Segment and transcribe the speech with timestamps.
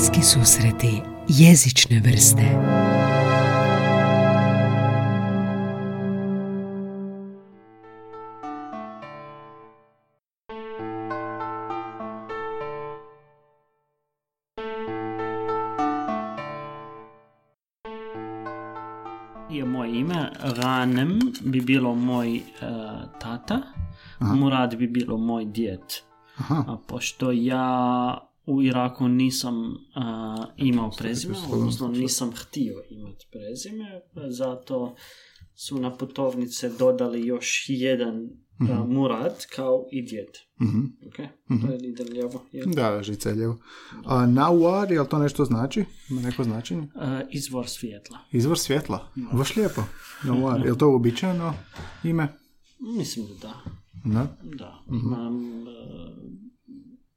[0.00, 2.42] Bliski susreti jezične vrste
[19.50, 22.42] je moje ime, Ranem bi bilo moj e,
[23.18, 23.60] tata,
[24.20, 25.80] Murad bi bilo moj djed.
[26.36, 26.64] Aha.
[26.68, 29.54] A pošto ja u Iraku nisam
[29.94, 34.94] a, imao prezime, odnosno nisam htio imati prezime, zato
[35.54, 38.28] su na putovnice dodali još jedan
[38.60, 40.28] a, Murad kao i djed.
[40.62, 40.80] Mhm.
[41.06, 41.16] Ok,
[41.60, 41.72] to
[42.52, 42.64] je.
[42.66, 43.58] Da, žice lijevo.
[44.04, 45.84] A nauar, jel to nešto znači?
[46.10, 46.88] Ima neko značenje?
[46.94, 48.18] A, izvor svjetla.
[48.32, 49.08] Izvor svjetla.
[49.32, 49.82] Baš lijepo.
[50.24, 50.66] Nauar.
[50.66, 51.54] Jel to uobičajeno
[52.04, 52.28] ime?
[52.96, 53.54] Mislim da da.
[54.04, 54.36] Da.
[54.42, 55.30] Da, ima,
[55.66, 56.49] e,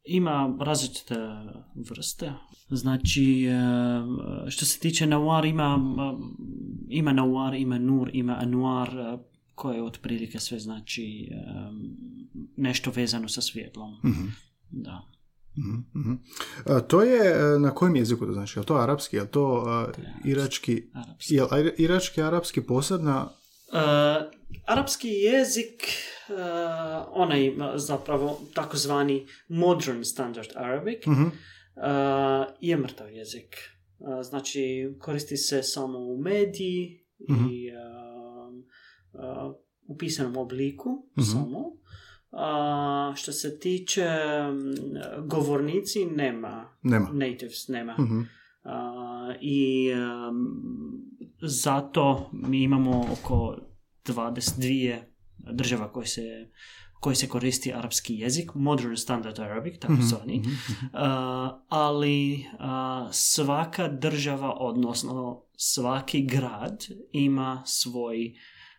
[0.03, 1.16] ima različite
[1.89, 2.34] vrste.
[2.70, 6.16] Znači, e, što se tiče Nawar, ima, e,
[6.89, 9.17] ima Nawar, ima Nur, ima Anuar, e,
[9.55, 11.30] koje otprilike sve znači
[12.58, 13.92] nešto vezano sa svjetlom.
[14.69, 15.02] Da.
[15.58, 16.14] Mhm, mhm.
[16.66, 18.59] A, to je, na kojem jeziku to znači?
[18.59, 19.16] Je to arapski?
[19.16, 19.88] Je to a,
[20.25, 20.83] irački?
[20.94, 21.36] Arapski.
[21.36, 21.45] Je
[21.77, 23.30] irački, arapski posebna?
[23.73, 26.33] E, arapski jezik, e,
[27.09, 31.23] onaj zapravo takozvani modern standard Arabic, Mhm.
[31.23, 31.29] e,
[32.61, 33.55] je mrtav jezik.
[33.55, 34.61] E, znači,
[34.99, 37.05] koristi se samo u mediji
[37.49, 39.17] i e, e,
[39.87, 40.89] u pisanom obliku
[41.33, 41.71] samo.
[42.31, 44.07] A, što se tiče
[45.21, 46.77] govornici, nema.
[46.83, 47.09] Nema.
[47.13, 47.95] Natives nema.
[47.99, 48.21] Mhm.
[48.63, 48.99] A,
[49.41, 50.45] I em,
[51.41, 53.57] zato mi imamo oko
[54.05, 55.01] 22
[55.53, 56.49] država koje se,
[56.93, 60.43] koje se koristi arapski jezik, modern standard Arabic, tako zvani.
[60.93, 68.33] A, ali a, svaka država, odnosno svaki grad ima svoj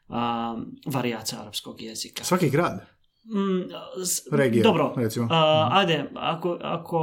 [0.09, 2.25] a, varijacija arapskog jezika.
[2.25, 2.87] Svaki grad.
[3.27, 3.63] Mm,
[4.05, 5.29] s- Regija, Dobro, recimo.
[5.31, 6.99] a, ajde, ako, ako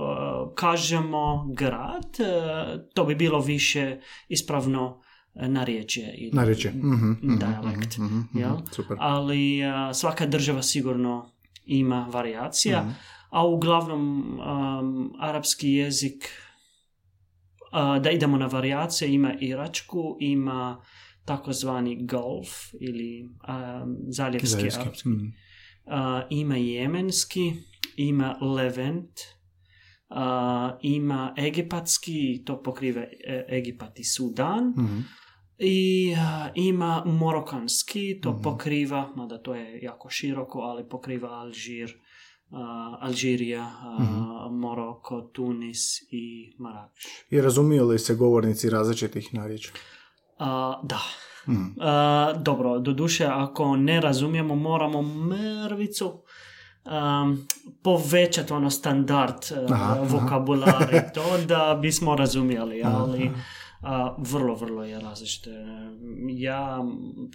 [0.00, 5.02] a, kažemo grad, a, to bi bilo više ispravno
[5.36, 6.70] narječje ili Narječje.
[6.72, 7.98] Mhm, mhm, dijalekt.
[7.98, 8.56] mhm, mhm, jel?
[8.70, 8.96] super.
[9.00, 9.60] Ali
[9.92, 11.30] svaka država sigurno
[11.64, 12.90] ima varijacija, Mhm.
[13.30, 16.28] a uglavnom um, arapski jezik,
[17.72, 20.82] a, da idemo na varijacije, ima iračku, ima
[21.24, 22.48] takozvani Gulf
[22.80, 24.80] ili um, zaljevski Zaljevski.
[24.80, 25.08] arapski.
[25.86, 27.52] A, ima jemenski,
[27.96, 29.20] ima levent,
[30.08, 32.12] a, ima egipatski,
[32.46, 34.98] to pokriva e, Egipat i Sudan, Mhm.
[35.62, 38.42] I a, ima morokanski, to Mhm.
[38.42, 41.94] pokriva, mada to je jako široko, ali pokriva Alžir,
[42.50, 44.22] a, Alžirija, a, Mhm.
[44.52, 47.02] Moroko, Tunis i Marakš.
[47.30, 49.70] I razumiju li se govornici različitih narječja?
[50.38, 50.98] A, da.
[51.48, 51.62] Mhm.
[51.80, 56.22] A, dobro, doduše, ako ne razumijemo, moramo mrvicu
[56.84, 57.46] um,
[57.82, 59.34] povećati ono standard
[59.64, 60.02] uh, Aha, aha.
[60.02, 63.30] vokabular i to da bismo razumjeli, ali
[63.82, 65.50] a, vrlo, vrlo je različite.
[66.28, 66.78] Ja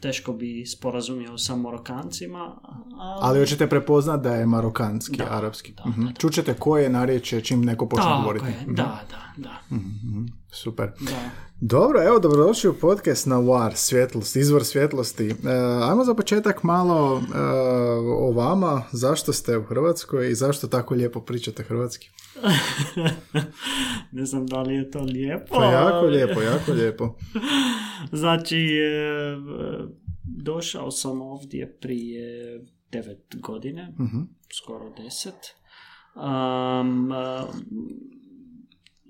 [0.02, 2.56] teško bi sporazumio sa Morokancima,
[2.92, 5.74] ali, Ali hoćete prepoznat da je marokanski, Da, arapski.
[5.74, 6.02] da, Mhm.
[6.02, 6.14] da, da.
[6.14, 8.46] Čućete koje narječje čim neko počne govoriti.
[8.46, 8.74] je, Mhm.
[8.74, 10.26] da, da, da, Mhm.
[10.52, 10.92] Super.
[11.00, 11.47] da.
[11.62, 15.28] Dobro, evo, dobrodošli u podcast na VAR, svjetlost, izvor svjetlosti.
[15.28, 15.34] E,
[15.84, 17.40] ajmo za početak malo e,
[18.10, 22.10] o vama, zašto ste u Hrvatskoj i zašto tako lijepo pričate hrvatski.
[24.12, 25.56] ne znam da li je to lijepo.
[25.56, 27.16] Pa jako lijepo, jako lijepo.
[28.12, 29.38] Znači, e,
[30.24, 32.60] došao sam ovdje prije
[32.92, 34.20] devet godine, Mhm.
[34.58, 35.56] skoro deset.
[36.16, 37.10] Um,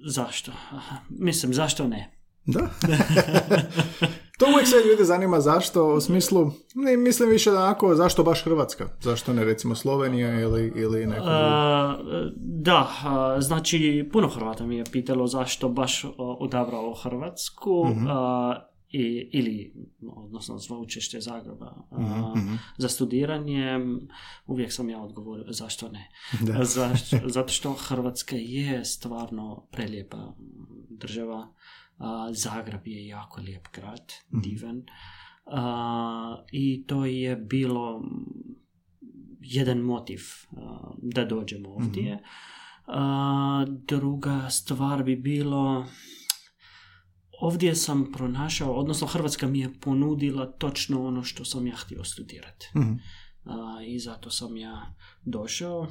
[0.06, 0.52] zašto?
[0.72, 2.16] Aha, Mislim, zašto ne?
[2.47, 2.59] Da.
[4.40, 8.44] to uvijek sve ljude zanima zašto, u smislu, ne, mislim više da onako, zašto baš
[8.44, 8.88] Hrvatska?
[9.02, 11.25] Zašto ne recimo Slovenija ili, ili neko?
[11.28, 11.97] A,
[12.35, 18.55] da, a, znači puno Hrvata mi je pitalo zašto baš odabrao Hrvatsku a,
[18.90, 19.73] i, ili
[20.16, 22.34] odnosno sveučilište Zagreba a,
[22.78, 23.79] za studiranje.
[24.46, 26.09] Uvijek sam ja odgovorio zašto ne.
[26.41, 26.64] Da.
[26.64, 30.34] Zašto, zato što Hrvatska je stvarno prelijepa
[30.90, 31.47] država.
[32.32, 34.14] Zagreb je jako lijep grad,
[34.44, 34.84] divan.
[35.46, 38.03] A, I to je bilo
[39.41, 40.20] jedan motiv
[41.02, 42.23] da dođemo ovdje.
[42.88, 45.85] A, druga stvar bi bilo
[47.40, 52.70] ovdje sam pronašao, odnosno Hrvatska mi je ponudila točno ono što sam ja htio studirati.
[52.76, 52.93] Mhm.
[53.43, 54.96] A, I zato sam ja
[55.26, 55.88] došao.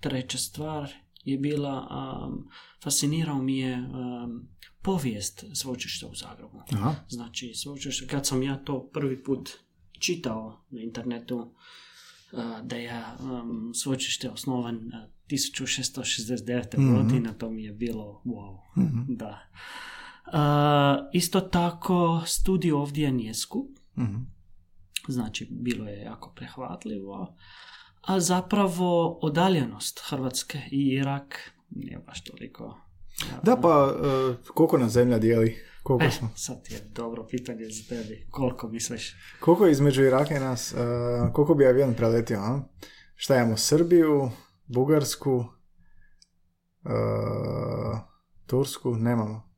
[0.00, 0.90] Treća stvar
[1.24, 1.88] je bila,
[2.28, 2.48] um,
[2.82, 4.48] fascinirao mi je um,
[4.82, 6.62] povijest sveučilišta u Zagrebu.
[6.72, 6.94] Aha.
[7.08, 9.50] Znači, sveučilište, kad sam ja to prvi put
[9.98, 11.36] čitao na internetu,
[12.32, 14.82] uh, da je um, sveučilište osnovan uh,
[15.30, 16.78] 1669.
[16.78, 16.96] Mhm.
[16.96, 18.58] godine, to mi je bilo wow.
[18.78, 19.14] Mhm.
[19.14, 19.38] Da.
[20.26, 24.16] Uh, isto tako, studij ovdje nije skup, Mhm.
[25.08, 27.36] znači bilo je jako prehvatljivo,
[28.00, 32.80] a zapravo odaljenost Hrvatske i Irak nije baš toliko.
[33.42, 35.56] Da, pa e, koliko nas zemlja dijeli?
[35.82, 36.28] Koliko E, smo?
[36.36, 38.26] sad je dobro pitanje za tebi.
[38.30, 39.16] Koliko misliš?
[39.40, 40.72] Koliko je između Iraka i nas?
[40.72, 40.76] e,
[41.32, 42.38] koliko bi avion preletio?
[42.38, 42.60] A?
[43.14, 43.56] Šta imamo?
[43.56, 44.30] Srbiju,
[44.66, 45.44] Bugarsku,
[46.84, 46.90] e,
[48.46, 48.94] Tursku?
[48.94, 49.50] Nemamo.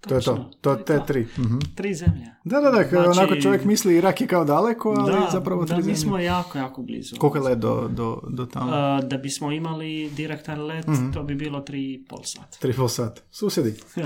[0.00, 0.50] To je to.
[0.60, 1.26] To, je te tri.
[1.38, 1.58] Mhm.
[1.74, 2.26] Tri zemlje.
[2.44, 2.70] Da, da, da.
[2.82, 5.96] Znači- onako čovjek misli Irak je kao daleko, ali da, zapravo da, tri mi zemlje.
[5.96, 7.16] smo jako, jako blizu.
[7.16, 8.72] Koliko je let do, do, do tamo?
[8.72, 11.10] A, da bismo imali direktan let, Mhm.
[11.10, 12.58] to bi bilo tri i pol sata.
[12.58, 13.22] Tri pol sat.
[13.30, 13.74] Susjedi.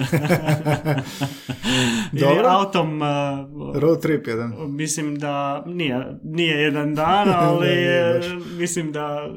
[2.12, 2.47] Ili Dobro.
[2.49, 4.53] autom, a, Road trip jedan.
[4.69, 8.27] mislim da nije, nije jedan dan, ali nije baš.
[8.27, 9.29] e, mislim da e,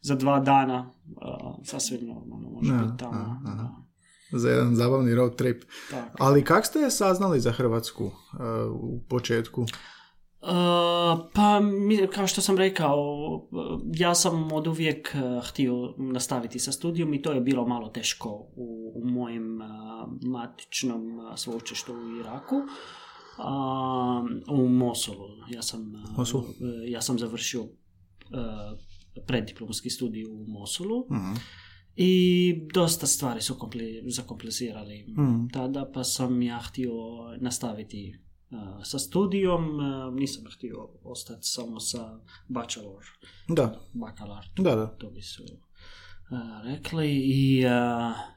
[0.00, 3.42] za dva dana a, sasvim normalno može Da, biti tamo.
[3.46, 3.89] da.
[4.32, 5.62] Za jedan zabavni road trip.
[5.90, 6.16] Tako.
[6.20, 8.10] Ali kak ste saznali za Hrvatsku e,
[8.64, 9.66] u početku?
[10.42, 10.48] Uh,
[11.34, 12.96] pa, mi- kao što sam rekao,
[13.42, 13.48] uh,
[13.94, 18.28] ja sam od uvijek uh, htio nastaviti sa studijom i to je bilo malo teško
[18.56, 19.66] u, u mojem uh,
[20.22, 22.54] matičnom uh, sveučilištu u Iraku.
[22.54, 22.66] Um,
[24.50, 25.26] u Mosulu.
[25.48, 26.40] Ja sam, uh, Mosul.
[26.40, 26.46] uh,
[26.84, 27.68] ja sam završio uh,
[29.26, 31.32] preddiplomski studij u Mosulu Mhm.
[31.96, 32.12] I
[32.74, 35.46] dosta stvari su kompli- zakomplicirali Mhm.
[35.48, 36.92] tada, pa sam ja htio
[37.38, 38.14] nastaviti
[38.50, 43.04] uh, sa studijom, uh, nisam htio ostati samo sa bachelor,
[43.48, 44.86] Da, bakalar, da, da.
[44.88, 45.42] to bi su
[46.64, 47.70] rekli i uh,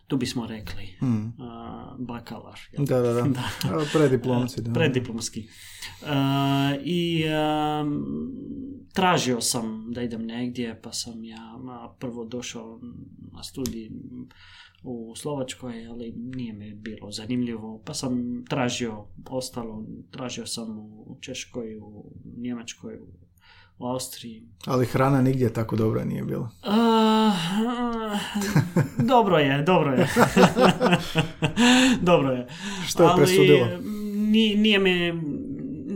[0.07, 1.16] tu bismo rekli Mhm.
[1.18, 1.34] uh,
[2.00, 2.60] bakalar.
[2.78, 3.22] Da, da, da.
[3.63, 4.74] A, Prediplomci, da.
[4.80, 5.48] Preddiplomski.
[6.01, 6.07] Uh,
[6.84, 7.24] I
[8.94, 11.38] tražio sam da idem negdje, pa sam ja
[11.69, 12.80] a, prvo došao
[13.31, 13.90] na studij
[14.84, 18.13] u Slovačkoj, ali nije mi bilo zanimljivo, pa sam
[18.46, 22.06] tražio ostalo, tražio sam u Češkoj, u
[22.38, 23.00] Njemačkoj,
[23.78, 24.44] u, Austriji.
[24.66, 26.50] Ali hrana nigdje tako dobra nije bila.
[26.64, 27.34] Uh,
[29.14, 30.08] dobro je, dobro je.
[32.12, 32.48] dobro je.
[32.88, 33.68] Što je Ali presudilo?
[34.16, 35.14] Nije, nije me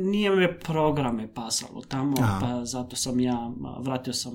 [0.07, 2.39] nije me programe pasalo tamo, Aha.
[2.41, 4.33] pa zato sam ja, vratio sam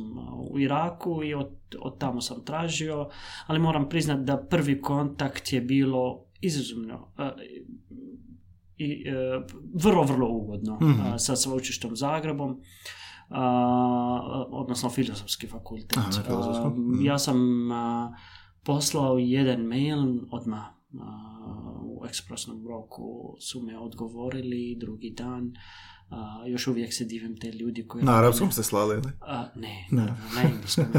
[0.51, 1.51] u Iraku i od,
[1.81, 3.09] od tamo sam tražio,
[3.47, 7.31] ali moram priznati da prvi kontakt je bilo izuzetno a,
[8.77, 9.13] i e,
[9.75, 11.17] vrlo, vrlo ugodno Mhm.
[11.19, 12.61] sa sveučilištem Zagrebom,
[14.51, 15.97] odnosno filozofski fakultet.
[15.97, 16.11] Aha.
[16.29, 17.05] A, Mhm.
[17.05, 17.37] ja sam
[17.73, 18.13] a,
[18.65, 19.99] poslao jedan mail
[20.31, 20.65] odmah
[21.01, 21.33] a,
[21.85, 25.53] u ekspresnom roku su me odgovorili drugi dan.
[26.13, 28.05] A, još uvijek se divim te ljudi koji...
[28.05, 29.13] Na arapskom ste slali, ili?
[29.21, 30.03] A, ne, Ne.
[30.03, 30.13] ne.
[30.35, 30.85] na engleskom.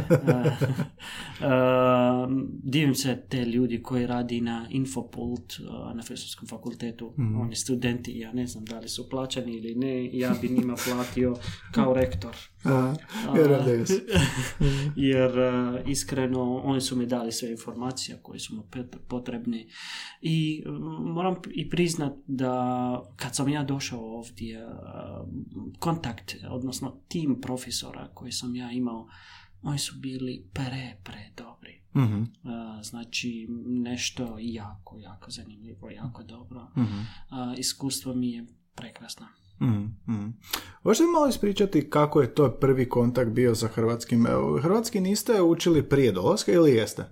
[2.71, 7.13] Divim se te ljudi koji radi na Infopult a, na Filozofskom fakultetu.
[7.19, 7.42] Mhm.
[7.42, 11.36] Oni studenti, ja ne znam da li su plaćani ili ne, ja bi njima platio
[11.71, 12.36] kao rektor.
[12.65, 12.94] A,
[13.33, 13.94] vjerujem da jesu.
[14.95, 19.66] Jer a, iskreno oni su mi dali sve informacije koje su mi pet- potrebne
[20.21, 20.64] i
[20.99, 25.26] moram i priznat da kad sam ja došao ovdje a,
[25.80, 29.07] kontakt, odnosno tim profesora koji sam ja imao
[29.64, 31.81] oni su bili pre, pre dobri.
[31.95, 36.68] Mhm, A, znači nešto jako, jako zanimljivo, jako dobro.
[37.30, 38.45] A, iskustvo mi je
[38.76, 39.28] prekrasno.
[39.62, 40.28] Mhm, mhm.
[40.83, 44.28] Možete malo ispričati kako je to prvi kontakt bio sa hrvatskim?
[44.62, 47.06] Hrvatski niste učili prije dolaska ili jeste?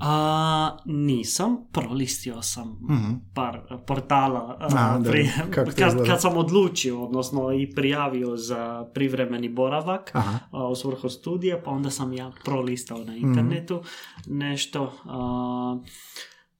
[0.00, 3.12] A, nisam, prolistio sam Mhm.
[3.34, 5.10] par portala a, A, to
[5.50, 10.38] kad, kad sam odlučio, odnosno i prijavio za privremeni boravak Aha.
[10.50, 13.06] a, u svrhu studija, pa onda sam ja prolistao Mhm.
[13.06, 13.82] na internetu
[14.26, 15.78] nešto a,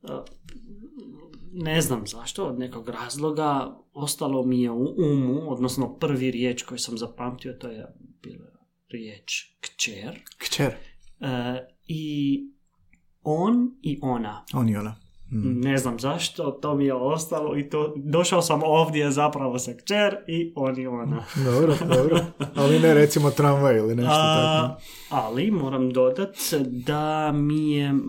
[0.02, 0.24] a,
[1.52, 6.78] ne znam zašto, od nekog razloga ostalo mi je u umu, odnosno prvi riječ koju
[6.78, 8.52] sam zapamtio, to je bila
[8.88, 10.20] riječ kćer.
[10.38, 10.74] Kćer.
[11.20, 12.38] E, I
[13.22, 14.44] on i ona.
[14.54, 14.96] On i ona.
[15.32, 15.60] Mhm.
[15.60, 20.16] Ne znam zašto, to mi je ostalo i to, došao sam ovdje zapravo sa kćer
[20.28, 21.24] i on i ona.
[21.44, 22.20] Dobro, dobro.
[22.54, 24.82] Ali ne recimo tramvaj ili nešto A, tako.
[25.10, 28.00] ali moram dodat da mi je um,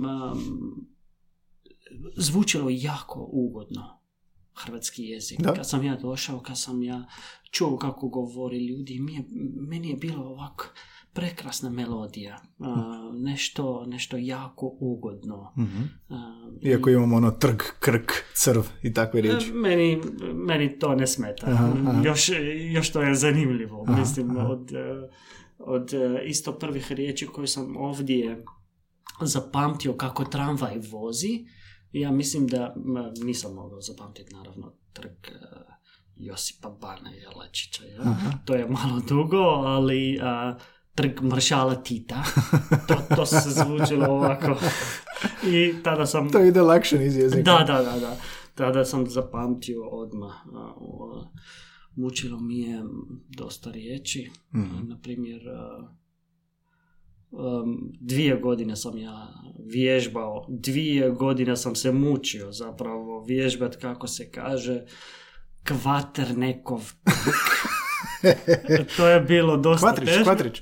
[2.17, 4.02] zvučilo jako ugodno
[4.55, 5.41] hrvatski jezik.
[5.41, 5.53] Da.
[5.53, 7.05] Kad sam ja došao, kad sam ja
[7.51, 9.23] čuo kako govori ljudi, mi je,
[9.69, 10.65] meni je bilo ovako
[11.13, 15.53] prekrasna melodija, a, nešto, nešto jako ugodno.
[15.57, 15.83] Mhm.
[16.09, 19.51] A, Iako imamo ono trg, krk, crv i takve riječi.
[19.51, 20.01] Meni,
[20.33, 21.47] meni to ne smeta.
[21.47, 22.01] Aha, aha.
[22.05, 22.29] Još,
[22.71, 23.85] još to je zanimljivo.
[23.87, 24.47] Aha, Mislim, aha.
[24.47, 25.09] od, e,
[25.57, 28.45] od e, isto prvih riječi koje sam ovdje
[29.21, 31.45] zapamtio kako tramvaj vozi,
[31.93, 35.31] ja mislim da m, nisam mogao zapamtiti naravno trg e,
[36.15, 37.85] Josipa Bana Jelačića.
[37.85, 38.01] Ja?
[38.01, 38.31] Aha.
[38.45, 40.57] To je malo dugo, ali a,
[40.95, 42.23] trg maršala Tita.
[42.87, 44.55] To, to se zvučilo ovako.
[45.47, 46.29] I tada sam...
[46.31, 47.41] To ide lakše iz jezika.
[47.41, 48.17] Da, da, da, da.
[48.55, 50.33] Tada sam zapamtio odmah.
[50.53, 51.23] a, o,
[51.95, 52.83] Mučilo mi je
[53.37, 54.31] dosta riječi.
[54.55, 54.87] Mhm.
[54.87, 55.93] Na primjer, a,
[57.33, 59.27] um, dvije godine sam ja
[59.65, 64.81] vježbao, dvije godine sam se mučio zapravo vježbat kako se kaže
[65.63, 66.91] kvaternekov
[68.97, 70.23] to je bilo dosta Kvatrić, teško.
[70.23, 70.61] kvatrić.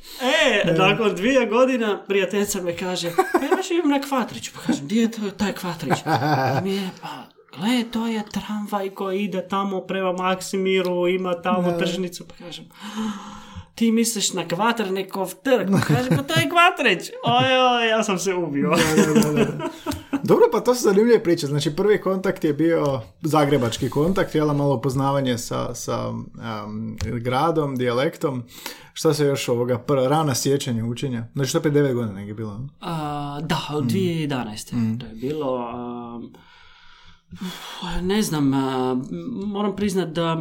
[0.66, 4.50] E, nakon dvije godina prijateljica me kaže, pa ja idem na Kvatrić.
[4.50, 6.00] Pa kažem, gdje je to, taj Kvatrić?
[6.00, 7.10] I mi je, pa,
[7.58, 12.28] gle, to je tramvaj koji ide tamo prema Maksimiru, ima tamo tržnicu.
[12.28, 12.66] Pa kažem,
[13.76, 15.72] ti misliš na Kvatrnikov trg?
[15.72, 17.10] Pa kažem, pa to je Kvatrić.
[17.26, 18.70] Oj, oj, ja sam se ubio.
[18.70, 19.70] Da, da, da, da.
[20.24, 21.48] Dobro, pa to su zanimljive priče.
[21.48, 28.44] Znači, prvi kontakt je bio zagrebački kontakt, jela malo poznavanje sa, sa um, gradom, dijalektom.
[28.94, 31.28] Šta se još ovoga, pr- rana sjećanja učenja?
[31.34, 32.60] Znači, to je 9 godina negdje bilo.
[32.82, 35.00] A, da, od 2011.
[35.00, 35.58] To je bilo...
[35.58, 36.22] a,
[38.02, 38.52] ne znam,
[39.46, 40.38] moram priznat da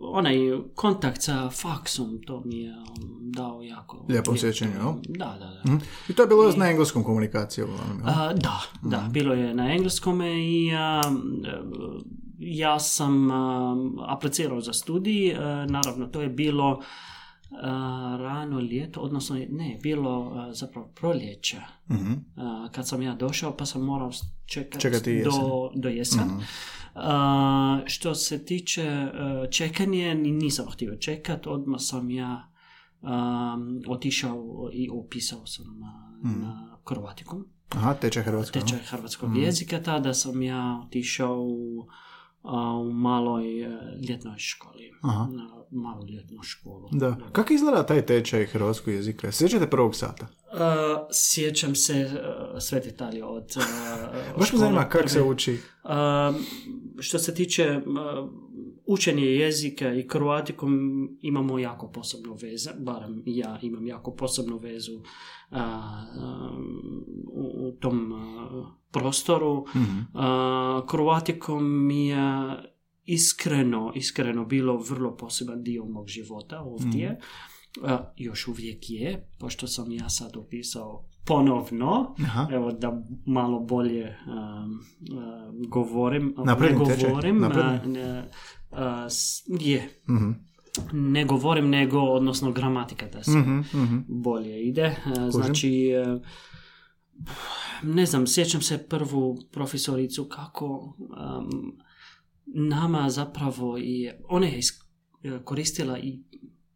[0.00, 0.36] onaj
[0.74, 2.86] kontakt sa faksom, to mi je um,
[3.20, 4.04] dao jako...
[4.08, 4.92] Lijepo sjećanje, jel?
[5.08, 5.72] Da, da, da.
[5.72, 5.76] Mhm.
[6.08, 7.64] I to je bilo na engleskom komunikacija.
[7.64, 8.08] uglavnom, jel?
[8.08, 11.02] A, da, da, bilo je na engleskome i a,
[12.38, 13.76] ja sam a,
[14.08, 15.34] aplicirao za studij,
[15.68, 16.82] naravno to je bilo
[18.18, 21.56] rano ljeto, odnosno ne, bilo zapravo proljeće.
[21.90, 22.12] Mhm.
[22.36, 24.10] A, kad sam ja došao pa sam morao
[24.46, 25.32] čekati Čekati jesen.
[25.32, 26.30] do, do jesen.
[26.94, 32.48] A, što se tiče a, čekanje, ni- nisam htio čekat, odmah sam ja
[33.00, 33.10] um,
[33.88, 35.64] otišao i upisao sam
[36.22, 38.62] na Kroatikom, Aha, tečaj hrvatskog.
[38.62, 41.86] tečaj hrvatskog jezika, tada sam ja otišao u,
[42.82, 43.68] u maloj e,
[44.08, 45.28] ljetnoj školi, Aha.
[45.70, 46.88] Na malu ljetnu školu.
[46.92, 47.16] Da.
[47.32, 49.32] Kako izgleda taj tečaj hrvatskog jezika?
[49.32, 50.26] Sjećate prvog sata?
[50.52, 50.60] Uh,
[51.12, 55.58] sjećam se uh, sve detalje od uh, Baš me zanima kako se uči.
[55.84, 56.36] Um,
[56.98, 58.30] što se tiče uh,
[58.86, 60.78] učenje jezika i kroatikom
[61.20, 64.92] imamo jako posebnu vezu, barem ja imam jako posebnu vezu
[65.50, 65.58] uh,
[67.32, 69.66] u, u tom uh, prostoru.
[69.76, 69.98] Mhm.
[69.98, 72.56] Uh, kroatikom mi je
[73.06, 77.18] iskreno, iskreno bilo vrlo poseban dio mog života ovdje.
[77.82, 82.48] Uh, još uvijek je, pošto sam ja sad upisao ponovno, Aha.
[82.52, 84.80] evo da malo bolje um,
[85.18, 87.38] uh, govorim, Napredni govorim,
[87.86, 88.28] ne,
[88.70, 90.30] uh, je, Mhm.
[90.92, 93.96] ne govorim nego, odnosno gramatika da se Mhm, mhm.
[94.08, 94.96] bolje ide.
[95.30, 96.20] Znači, uh,
[97.82, 100.66] ne znam, sjećam se prvu profesoricu kako
[100.98, 101.78] um,
[102.46, 104.82] nama zapravo je, ona je is-
[105.44, 106.18] koristila i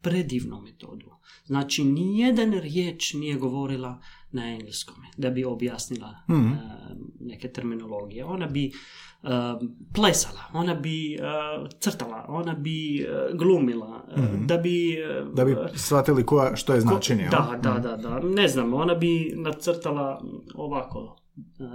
[0.00, 1.06] predivnu metodu.
[1.44, 4.00] Znači, nijedan riječ nije govorila
[4.32, 6.46] na engleskom da bi objasnila Mhm.
[6.46, 6.58] uh,
[7.20, 8.24] neke terminologije.
[8.24, 8.72] Ona bi
[9.22, 9.28] uh,
[9.94, 14.96] plesala, ona bi uh, crtala, ona bi uh, glumila, uh, da bi...
[15.22, 17.22] uh, Da bi shvatili koja, što je značenje.
[17.22, 17.30] jel?
[17.30, 18.20] da, da, da, da.
[18.20, 20.22] Ne znam, ona bi nacrtala
[20.54, 21.16] ovako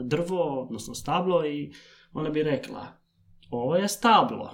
[0.01, 1.71] drvo, odnosno stablo i
[2.13, 2.87] ona bi rekla
[3.51, 4.51] ovo je stablo.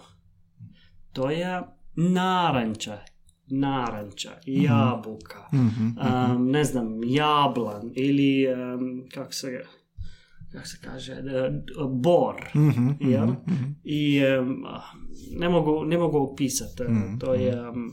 [1.14, 1.62] To je
[1.96, 2.98] naranča,
[3.48, 5.88] naranča, jabuka, Mhm.
[5.88, 9.64] um, ne znam, jablan ili um, kako se
[10.52, 11.52] kako se kaže, e,
[11.90, 12.36] bor.
[12.56, 13.26] Mhm, jel?
[13.28, 13.72] mhm.
[13.84, 14.64] I um,
[15.32, 16.84] ne mogu, ne mogu opisati.
[16.84, 17.62] Mhm, To je...
[17.62, 17.92] um,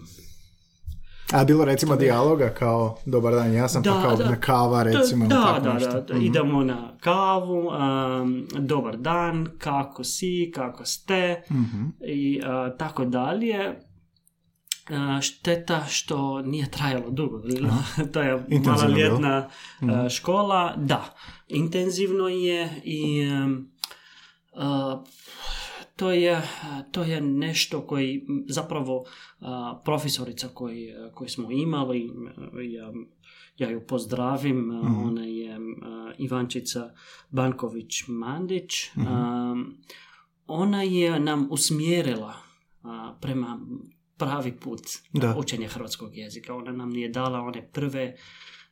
[1.33, 4.31] A bilo recimo dijaloga kao dobar dan, ja sam pa Da, kao da.
[4.31, 5.93] na kava recimo da, tako da, nešto.
[5.93, 6.15] da, da.
[6.15, 6.25] Mhm.
[6.25, 11.85] idemo na kavu, um, dobar dan, kako si, kako ste Mhm.
[12.01, 13.75] i uh, tako dalje.
[14.91, 17.41] Uh, šteta što nije trajalo dugo.
[18.13, 19.49] to je mala ljetna
[19.81, 20.75] uh, škola.
[20.77, 21.05] Da,
[21.49, 23.69] intenzivno je i um,
[24.53, 25.01] uh,
[25.99, 26.43] to je,
[26.90, 29.05] to je nešto koji zapravo
[29.85, 32.11] profesorica koji, koji smo imali,
[32.71, 32.93] ja,
[33.59, 35.59] ja ju pozdravim, uh, ona je
[36.19, 36.90] Ivančica
[37.31, 38.90] Banković-Mandić.
[38.97, 39.76] Um,
[40.47, 42.35] ona je nam usmjerila
[43.21, 43.61] prema
[44.17, 44.81] pravi put
[45.12, 45.35] Da.
[45.38, 46.55] učenja hrvatskog jezika.
[46.55, 48.17] Ona nam je dala one prve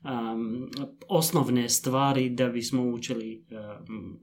[0.02, 0.71] um,
[1.09, 3.45] osnovne stvari da bismo učili
[3.88, 4.18] um,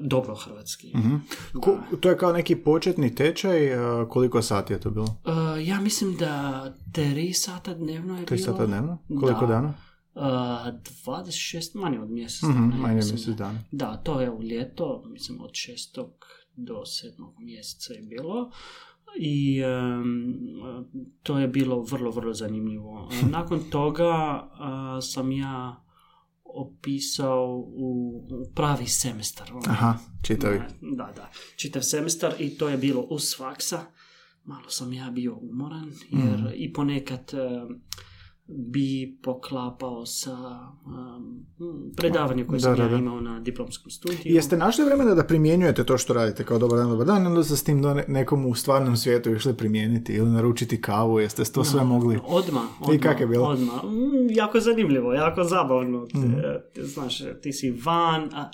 [0.00, 0.92] dobro hrvatski.
[0.96, 1.14] Mhm.
[1.54, 5.04] Ko- to je kao neki početni tečaj, a, koliko sati je to bilo?
[5.24, 8.46] Uh, ja mislim da tri sata dnevno je Tri bilo.
[8.46, 8.98] sata dnevno?
[9.10, 9.46] Koliko Da.
[9.46, 9.74] dana?
[10.14, 10.22] Uh,
[11.06, 11.40] 26,
[11.74, 12.54] manje od mjesec dana.
[12.66, 13.14] ja manje mislim.
[13.14, 13.58] mjesec dana.
[13.72, 16.10] Da, to je u ljeto, mislim od šestog
[16.56, 18.50] do sedmog mjeseca je bilo.
[19.16, 20.34] I em,
[21.22, 23.08] to je bilo vrlo, vrlo zanimljivo.
[23.30, 24.12] Nakon toga
[24.52, 25.82] a, sam ja
[26.56, 28.22] opisao u,
[28.54, 29.50] pravi semestar.
[29.52, 29.62] ono.
[29.66, 30.58] Aha, čitavi.
[30.82, 31.30] Da, da.
[31.56, 33.80] Čitav semestar i to je bilo uz faksa.
[34.44, 36.46] Malo sam ja bio umoran jer Mhm.
[36.54, 37.32] i ponekad
[38.48, 40.36] bi poklapao sa
[40.86, 41.46] um,
[41.96, 42.96] predavanjem koje Da, sam da, ja da.
[42.96, 44.20] imao na diplomskom studiju.
[44.24, 47.44] Jeste našli vremena da primjenjujete to što radite kao dobar dan, dobar dan, i onda
[47.44, 51.44] ste s tim do ne- nekom u stvarnom svijetu išli primijeniti ili naručiti kavu, jeste
[51.44, 52.18] to sve mogli?
[52.26, 53.00] Odma, odma.
[53.00, 53.46] kak je bilo?
[53.46, 53.72] Odma.
[53.74, 56.06] Mm, jako zanimljivo, jako zabavno.
[56.14, 56.32] Mhm.
[56.74, 58.50] Te- znaš, ti si van, a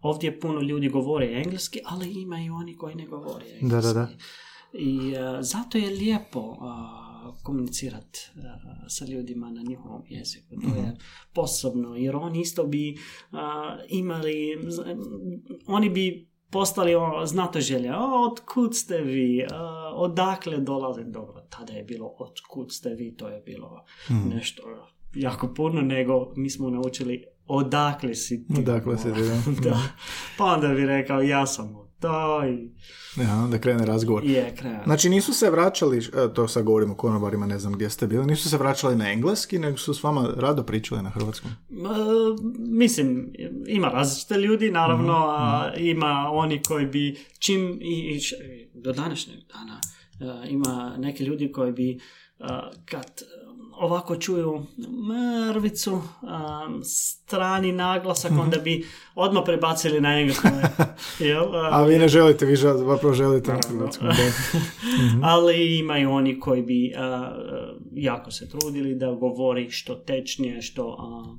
[0.00, 3.66] ovdje puno ljudi govore engleski, ali ima i oni koji ne govore engleski.
[3.66, 4.08] Da, da, da.
[4.72, 6.56] I a, zato je lijepo
[7.44, 8.30] komunicirati
[8.88, 10.48] sa ljudima na njihovom jeziku.
[10.52, 10.76] To Mhm.
[10.76, 10.96] je
[11.32, 12.96] posebno, jer oni isto bi
[13.32, 13.40] a,
[13.88, 14.82] imali, z-
[15.68, 16.06] oni bi
[16.50, 17.92] postali ono, znatoželje.
[17.92, 19.46] O, otkud ste vi?
[19.50, 19.62] A,
[19.94, 21.04] odakle dolaze?
[21.04, 24.28] Dobro, tada je bilo otkud ste vi, to je bilo Mhm.
[24.28, 24.62] nešto
[25.14, 28.54] jako puno, nego mi smo naučili odakle si ti.
[28.58, 29.42] Odakle si ti, da.
[29.64, 29.78] da.
[30.38, 32.70] Pa onda bi rekao, ja sam od to i
[33.22, 34.24] Ja, onda krene razgovor.
[34.24, 34.84] je kraj.
[34.84, 38.26] Znači nisu se vraćali, e, to sad govorimo o konobarima, ne znam gdje ste bili,
[38.26, 41.50] nisu se vraćali na engleski, nego su s vama rado pričali na hrvatskom.
[41.68, 41.94] Ma,
[42.58, 43.32] mislim,
[43.66, 48.20] ima različite ljudi, naravno, a ima oni koji bi čim i, i
[48.74, 49.80] do današnjeg dana
[50.32, 52.00] a, ima neki ljudi koji bi
[52.38, 53.22] a, kad
[53.76, 54.62] ovako čuju
[55.48, 60.48] mrvicu, a, strani naglasak, onda bi odmah prebacili na englesko.
[61.20, 61.56] Jel?
[61.56, 64.06] A, A vi ne želite, vi žel- zapravo želite na hrvatskom.
[64.06, 64.14] da.
[65.30, 67.32] ali imaju oni koji bi a,
[67.92, 71.36] jako se trudili da govori što tečnije, što a,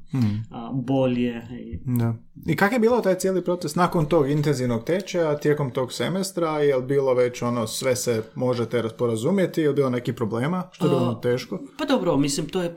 [0.51, 1.41] a, bolje.
[1.51, 2.13] I, Da.
[2.45, 6.75] I kak je bilo taj cijeli proces nakon tog intenzivnog tečaja, tijekom tog semestra, je
[6.75, 10.89] li bilo već ono, sve se možete rasporazumjeti, je li bilo neki problema, što je
[10.89, 11.59] bilo ono teško?
[11.77, 12.75] Pa dobro, mislim, to je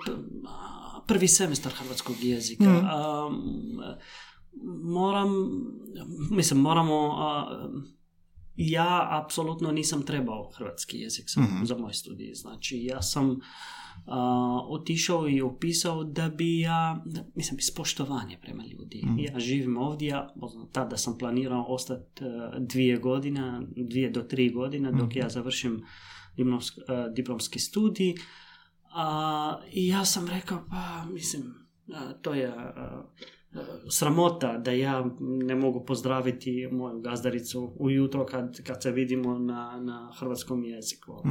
[1.07, 2.65] prvi semestar hrvatskog jezika.
[2.65, 3.31] A,
[4.85, 5.29] moram,
[6.31, 7.69] mislim, moramo, a,
[8.57, 12.35] ja apsolutno nisam trebao hrvatski jezik za, za moj studij.
[12.35, 13.41] Znači, ja sam
[14.07, 19.03] a, otišao i opisao da bi ja, da- mislim, iz poštovanja prema ljudi.
[19.19, 20.29] Ja živim ovdje, ja
[20.73, 25.83] tada sam planirao ostati a, dvije godine, dvije do tri godine, dok ja završim
[26.37, 26.81] diplomski,
[27.17, 28.15] diplomski studij.
[28.95, 31.55] A, I ja sam rekao, pa mislim,
[31.95, 33.03] a, to je a,
[33.91, 40.13] sramota da ja ne mogu pozdraviti moju gazdaricu ujutro kad, kad se vidimo na, na
[40.19, 41.23] hrvatskom jeziku.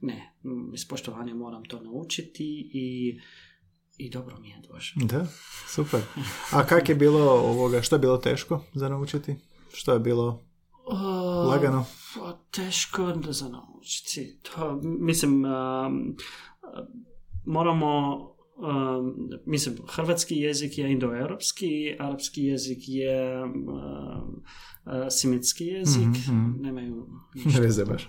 [0.00, 3.18] Ne, m, iz poštovanja moram to naučiti i,
[3.98, 5.02] i dobro mi je došlo.
[5.04, 5.26] Da,
[5.68, 6.00] super.
[6.52, 9.36] A kak je bilo ovoga, što je bilo teško za naučiti?
[9.72, 10.48] Što je bilo
[11.48, 11.84] lagano?
[12.14, 14.38] Pa, teško da za naučiti.
[14.42, 16.16] To, mislim, um,
[17.46, 18.18] moramo
[18.58, 27.06] um, mislim, hrvatski jezik je indoeuropski, arapski jezik je um, uh, simitski jezik, Mhm, nemaju
[27.54, 28.06] Ne ništa, baš.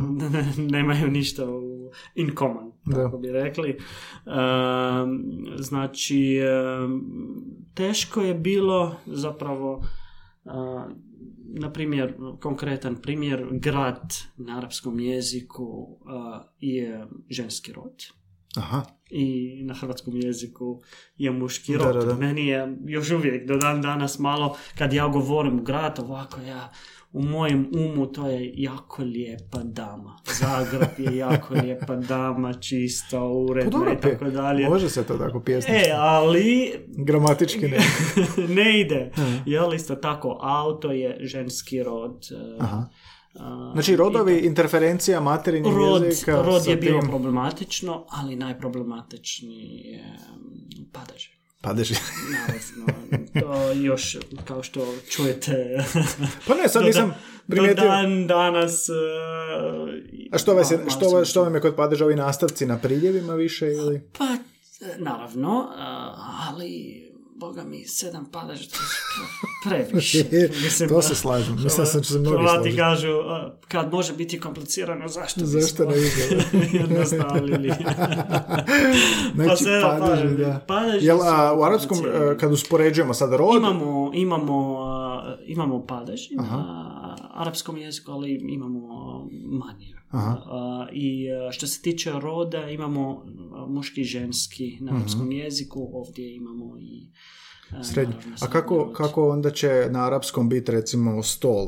[0.57, 2.95] nemaju ništa u in common, Da.
[2.95, 3.77] tako bi rekli.
[4.25, 5.23] Um,
[5.57, 6.39] znači,
[6.83, 7.03] um,
[7.73, 9.83] teško je bilo zapravo
[10.45, 10.91] uh,
[11.59, 15.97] na primjer, konkretan primjer, grad na arapskom jeziku uh,
[16.59, 18.18] je ženski rod
[18.57, 19.25] Aha, i
[19.63, 20.81] na hrvatskom jeziku
[21.17, 21.95] je muški Da, rod.
[21.95, 22.15] da, da.
[22.15, 26.71] Meni je još uvijek do dan danas malo, kad ja govorim u grad, ovako ja
[27.11, 30.17] u mojem umu to je jako lijepa dama.
[30.29, 34.69] Zagreb je jako lijepa dama, čista, pa uredna i tako dalje.
[34.69, 35.89] može se to tako pjesnički.
[35.89, 37.77] E, ali Gramatički ne.
[38.55, 39.11] ne ide.
[39.45, 42.11] Jel isto tako, auto je ženski rod.
[42.57, 42.89] uh, Aha.
[43.35, 43.41] Uh,
[43.73, 50.91] Znači, rodovi, interferencija materinjeg Rod, jezika rod je bilo tim- problematično, ali najproblematičniji je mm,
[50.91, 51.23] padež.
[51.61, 51.95] Padeži.
[52.31, 55.77] Naravno, to još, kao što čujete,
[56.47, 57.15] Pa ne, sad nisam da-
[57.47, 57.83] do primijetio...
[57.83, 58.89] dan danas...
[58.89, 58.95] uh,
[60.31, 63.33] A što, vas je, što, sam- što vam je kod padeža ovi nastavci na priljevima
[63.33, 64.01] više ili...
[64.17, 64.25] Pa,
[64.97, 65.75] naravno, uh,
[66.49, 67.01] ali
[67.39, 68.77] boga mi, sedam padež, to
[69.75, 70.25] je previše.
[70.63, 71.55] Mislim, to se slažem.
[71.63, 73.07] Mislim da će se mnogi Hrvati kažu,
[73.67, 76.43] kad može biti komplicirano, zašto Zašto ne ide?
[76.79, 77.73] jednostavili?
[79.35, 80.37] Znači, sedam padeži, padeži.
[80.37, 80.59] da.
[80.67, 84.77] Padeži Jel, a, u arapskom, e, kad uspoređujemo sad rod, Imamo, imamo,
[85.45, 88.79] imamo padež na arapskom jeziku, ali imamo
[89.45, 89.98] manje.
[90.09, 90.41] Aha.
[90.45, 95.89] A, I a, što se tiče roda, imamo a, muški i ženski na arapskom jeziku,
[95.93, 97.07] ovdje imamo i
[97.71, 98.13] a, srednji.
[98.41, 101.67] A kako, kako onda će na arapskom biti recimo stol?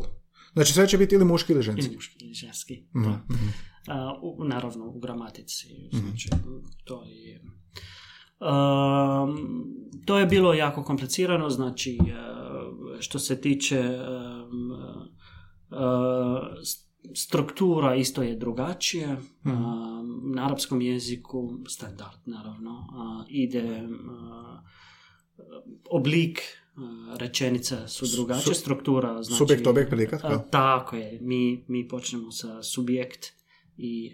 [0.54, 1.86] Znači sve će biti ili muški ili ženski?
[1.86, 2.84] Ili muški ili ženski.
[2.95, 3.10] Mhm, da.
[3.32, 3.47] mhm.
[3.88, 5.67] A, u, naravno u gramatici.
[5.91, 6.30] Znači,
[6.84, 7.41] to je...
[8.41, 9.63] Um,
[10.06, 12.08] to je bilo jako komplicirano, znači uh,
[12.99, 13.80] što se tiče
[15.69, 15.77] uh,
[16.63, 19.07] s- struktura isto je drugačije.
[19.07, 22.87] Um, na arapskom jeziku standard naravno
[23.29, 23.87] ide
[25.89, 26.39] oblik
[27.17, 30.37] rečenica su drugačije, struktura znači, subjekt, objekt, predikat, kao?
[30.37, 33.25] tako je, mi, mi počnemo sa subjekt
[33.77, 34.13] i,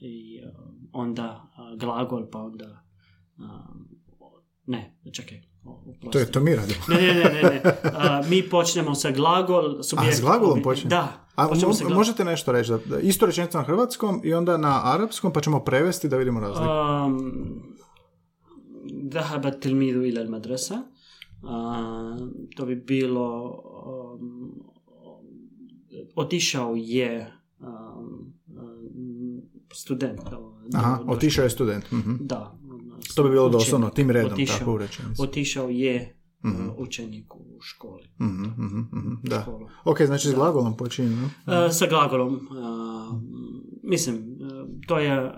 [0.00, 0.40] i
[0.92, 2.84] onda glagol pa onda
[4.66, 5.53] ne, čekaj.
[6.12, 6.78] To, je, to mi radimo.
[6.88, 7.60] ne, ne, ne, ne.
[7.92, 9.82] A, mi počnemo sa glagol.
[9.82, 10.90] Subjekt, A, s glagolom počnemo?
[10.90, 11.26] Da.
[11.34, 11.96] A, mo- glagol.
[11.96, 12.70] možete nešto reći?
[12.70, 16.40] Da, da, isto rečenicu na hrvatskom i onda na arapskom, pa ćemo prevesti da vidimo
[16.40, 16.70] razliku.
[19.12, 20.82] Zahabat um, tilmidu ila madrasa.
[21.42, 21.50] Uh,
[22.56, 23.60] to bi bilo...
[24.20, 24.52] Um,
[26.16, 27.32] otišao je
[29.74, 30.20] student.
[30.74, 31.92] Aha, otišao je student.
[31.92, 32.18] Mm-hmm.
[32.20, 32.54] Da,
[33.14, 34.78] to bi bilo doslovno, tim redom, Otišao- tako u
[35.18, 36.68] otišao je uh, Mhm.
[36.76, 39.40] učenik u školi mhm, mhm, Da.
[39.42, 39.68] školu.
[39.84, 41.24] Ok, znači s glagolom počinjemo.
[41.26, 41.30] Uh,
[41.70, 43.20] sa glagolom uh,
[43.84, 44.50] mislim uh,
[44.88, 45.30] to je uh,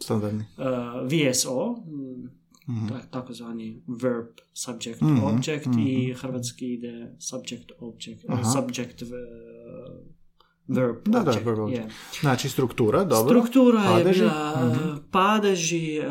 [0.00, 0.44] Standardni.
[0.56, 0.64] uh,
[1.06, 1.74] VSO,
[2.66, 8.44] mm, to je takozvani verb, subject, object i hrvatski ide subject, object, Aha.
[8.44, 9.08] subject, uh,
[10.70, 11.46] verb, Da, da, object.
[11.46, 11.80] verb, object.
[11.80, 11.90] je.
[12.20, 13.28] Znači struktura, dobro.
[13.40, 14.20] Struktura Padeži?
[14.20, 14.88] je bila Mhm.
[14.88, 16.06] uh, padeži, uh,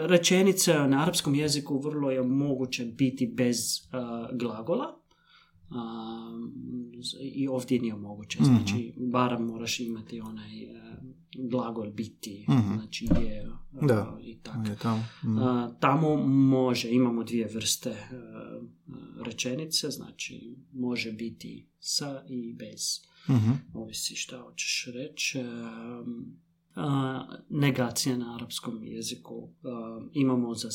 [0.00, 3.92] rečenice na arapskom jeziku vrlo je moguće biti bez uh,
[4.34, 4.94] glagola.
[7.00, 8.44] Z- I ovdje nije moguće, Mhm.
[8.46, 10.87] znači barem moraš imati onaj uh,
[11.40, 12.74] glagol biti, Mhm.
[12.74, 13.48] znači je
[13.82, 14.18] Da.
[14.22, 14.68] i tako.
[14.68, 15.04] Je tamo.
[15.24, 15.38] Mhm.
[15.38, 18.06] A, tamo može, imamo dvije vrste e,
[19.24, 23.50] rečenice, znači može biti sa i bez, Mhm.
[23.74, 25.38] ovisi šta hoćeš reći.
[25.38, 25.44] E,
[26.74, 29.48] a, negacija na arapskom jeziku
[30.12, 30.68] imamo za,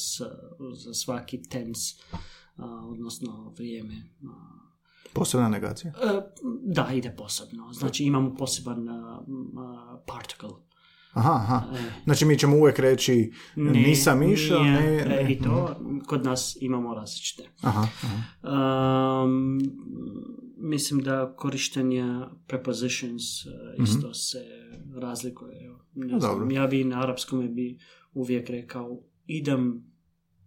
[0.76, 1.80] za svaki tens,
[2.84, 4.10] odnosno vrijeme.
[5.14, 5.94] Posebna negacija.
[6.04, 6.22] e,
[6.64, 7.74] da, ide posebno.
[7.74, 9.22] Znači imamo poseban a,
[9.58, 10.50] a, particle.
[11.14, 11.64] Aha, aha.
[11.78, 15.34] E, Znači mi ćemo uvijek reći nisam išao, ne, e, ne.
[15.34, 15.76] I to
[16.08, 17.44] kod nas imamo različite.
[17.62, 19.24] Aha, aha.
[19.24, 19.60] Um,
[20.58, 22.06] mislim da korištenje
[22.48, 23.52] prepositions uh,
[23.84, 24.38] isto se
[25.02, 25.70] razlikuje.
[25.96, 26.14] Ne Mhm.
[26.14, 26.56] No, znam, dobro.
[26.56, 27.80] ja bi na arapskom bi
[28.14, 29.84] uvijek rekao idem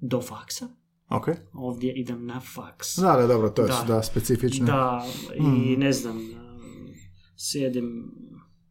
[0.00, 0.68] do faksa,
[1.08, 1.26] Ok.
[1.52, 2.96] ovdje idem na faks.
[2.96, 3.84] Da, da, dobro, to je Da.
[3.88, 4.66] da, specifično.
[4.66, 5.80] Da, i Mm.
[5.80, 6.20] ne znam,
[7.38, 8.12] sjedim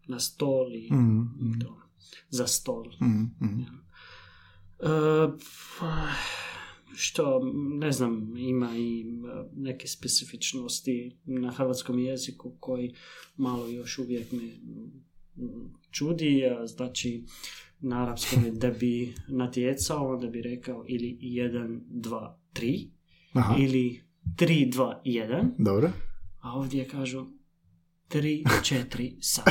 [0.07, 1.77] na stol i Mm, to,
[2.29, 2.83] za stol.
[3.01, 3.65] mm, mm.
[4.79, 4.87] E,
[6.95, 7.41] što,
[7.73, 9.05] ne znam, ima i e,
[9.53, 12.95] neke specifičnosti na hrvatskom jeziku koji
[13.37, 14.91] malo još uvijek me mm,
[15.91, 16.43] čudi.
[16.45, 17.23] a Znači,
[17.79, 22.87] na arapskom da bi natjecao, onda bi rekao ili 1, 2, 3
[23.33, 24.01] Aha, ili
[24.35, 25.89] 3, 2, 1, dobro.
[26.41, 27.25] a ovdje kažu
[28.09, 29.43] 3, 4, sad.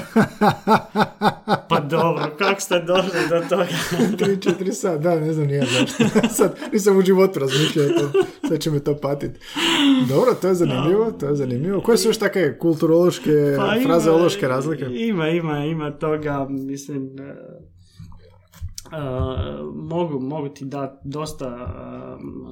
[1.68, 3.66] Pa dobro, kako ste došli do toga?
[4.26, 6.04] 3-4 sat, da, ne znam nije zašto.
[6.36, 8.10] Sad nisam u životu razmišljao to,
[8.48, 9.40] sad će me to patiti.
[10.08, 11.80] Dobro, to je zanimljivo, to je zanimljivo.
[11.80, 14.84] Koje su još takve kulturološke, Pa frazeološke razlike?
[14.90, 17.10] Ima, ima, ima toga, mislim,
[19.74, 21.46] mogu, mogu ti dati dosta
[22.20, 22.44] m,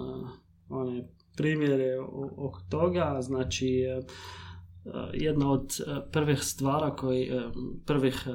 [0.69, 4.01] one primjere o- oko toga, znači e,
[5.13, 7.31] jedna od e, prvih stvara koji,
[7.87, 8.27] prvih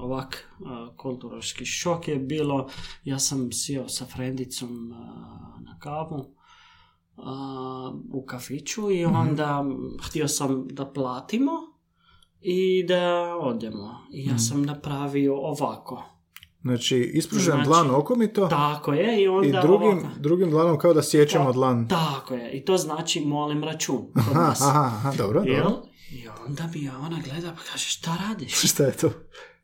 [0.00, 0.50] ovak
[0.96, 2.68] kulturološki šok je bilo,
[3.04, 4.88] ja sam sjeo sa frendicom
[5.60, 6.34] na kavu
[8.12, 9.64] u kafiću i onda
[10.02, 11.52] htio sam da platimo
[12.40, 13.94] i da odemo.
[14.12, 16.02] I ja sam napravio ovako.
[16.64, 20.08] Znači, ispružen Znači, dlan okomito Tako je i onda i drugim, ovako.
[20.18, 21.88] drugim dlanom kao da sjećemo dlan.
[21.88, 22.52] Tako je.
[22.52, 24.62] I to znači molim račun kod Aha, nas.
[24.62, 25.62] aha, aha, dobro, Jel?
[25.64, 25.82] dobro.
[26.10, 28.52] I onda mi ona gleda pa kaže šta radiš?
[28.72, 29.10] Šta je to?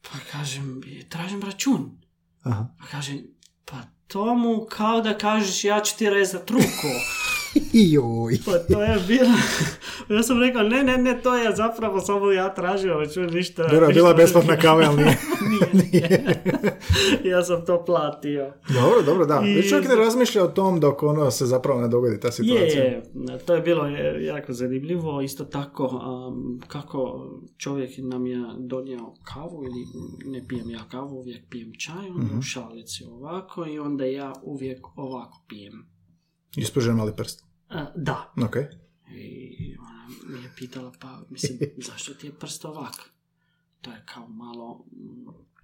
[0.03, 1.91] Pa kažem tražim račun.
[2.43, 2.67] Aha.
[2.81, 3.13] Pa kaže
[3.65, 6.91] Pa tomu kao da kažeš ja ću ti rezat ruku.
[7.93, 8.39] Joj.
[8.45, 9.31] Pa to je bilo...
[10.11, 13.63] ja sam rekao, ne, ne, ne, to je zapravo samo ja tražio, ali čujem ništa...
[13.63, 15.17] Dobro, ništa bila ne- besplatna kava, ali nije.
[15.53, 16.79] nije, nije.
[17.25, 18.53] ja sam to platio.
[18.69, 19.43] Dobro, dobro, da.
[19.47, 19.63] I- I...
[19.63, 22.85] Čovjek ne razmišlja o tom dok ono se zapravo ne dogodi ta Je, situacija.
[22.85, 23.03] je,
[23.47, 25.21] to je bilo je, jako zanimljivo.
[25.21, 29.87] Isto tako, um, kako čovjek nam je donio kavu ili
[30.27, 32.39] ne pijem ja kavu, uvijek pijem čaj, onda Mhm.
[32.39, 35.89] u šalici ovako i onda ja uvijek ovako pijem.
[36.57, 37.45] Ispružen mali prst.
[37.69, 38.33] A, da.
[38.45, 38.57] Ok.
[39.15, 41.59] I ona mi je pitala, pa mislim,
[41.89, 42.95] zašto ti je prst ovak?
[43.81, 44.85] To je kao malo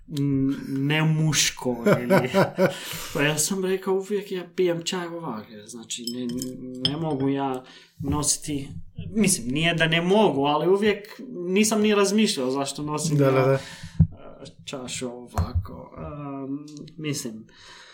[0.09, 2.31] mm, nemuško ili...
[3.15, 6.27] Pa ja sam rekao uvijek ja pijem čaj ovak, znači ne,
[6.91, 7.65] ne mogu ja
[7.99, 8.69] nositi,
[9.11, 13.59] mislim nije da ne mogu, ali uvijek nisam ni razmišljao zašto nosim Da, da, da.
[14.65, 15.91] čašu ovako.
[16.45, 17.86] Um, mislim, e,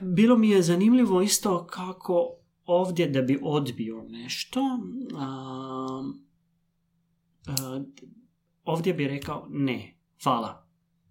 [0.00, 4.60] bilo mi je zanimljivo isto kako ovdje da bi odbio nešto,
[7.46, 7.84] e,
[8.64, 10.66] ovdje bi rekao ne, hvala,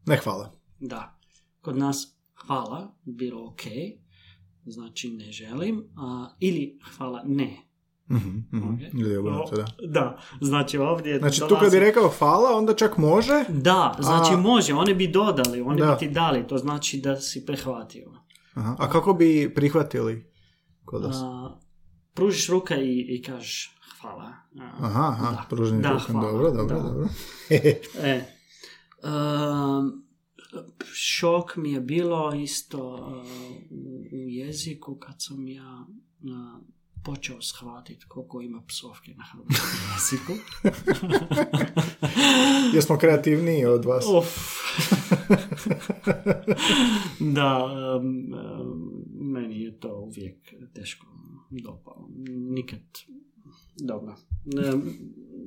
[0.06, 0.52] Ne hvala.
[0.80, 1.20] da.
[1.62, 3.62] Kod nas hvala, bilo ok,
[4.66, 5.84] znači ne želim,
[6.40, 7.67] ili hvala ne.
[8.10, 8.74] Mhm, mhm.
[8.94, 9.66] Ili obrnuto, da.
[9.84, 11.20] Da, znači ovdje...
[11.20, 13.44] Znači, tu dolazi- kad bi rekao hvala, onda čak može.
[13.50, 15.92] Da, znači A- može, oni bi dodali, oni Da.
[15.92, 18.12] bi ti dali, to znači da si prihvatio.
[18.54, 18.76] Aha.
[18.80, 20.32] A kako bi prihvatili
[20.86, 21.16] kod vas?
[21.18, 21.60] A,
[22.14, 24.34] pružiš ruke i, i kažeš hvala.
[24.60, 25.46] A, Aha, aha, da.
[25.50, 26.84] pruženim Da, rukom, hvala, dobro, dobro, da.
[26.84, 27.08] dobro.
[27.50, 28.22] E,
[29.04, 30.04] um,
[30.86, 33.26] šok mi je bilo isto uh,
[33.72, 35.86] u, u jeziku kad sam ja
[36.20, 36.64] uh,
[37.08, 40.34] počeo shvatiti koliko ima psovke na hrvatskom jeziku.
[42.76, 44.06] Jesmo kreativniji od vas.
[47.20, 47.66] Da,
[48.00, 51.08] um, um, meni je to uvijek teško
[51.50, 52.10] dopalo.
[52.28, 52.82] Nikad,
[53.76, 54.16] dobro.
[54.46, 54.72] Ne,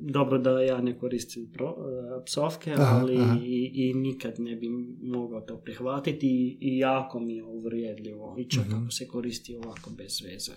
[0.01, 1.77] dobro da ja ne koristim pro, uh,
[2.27, 3.37] psovke, Aha, ali aha.
[3.43, 4.69] I, i nikad ne bi
[5.03, 8.83] mogao to prihvatiti i, i jako mi je uvrijedljivo i čak Mhm.
[8.83, 10.53] ako se koristi ovako bez veze.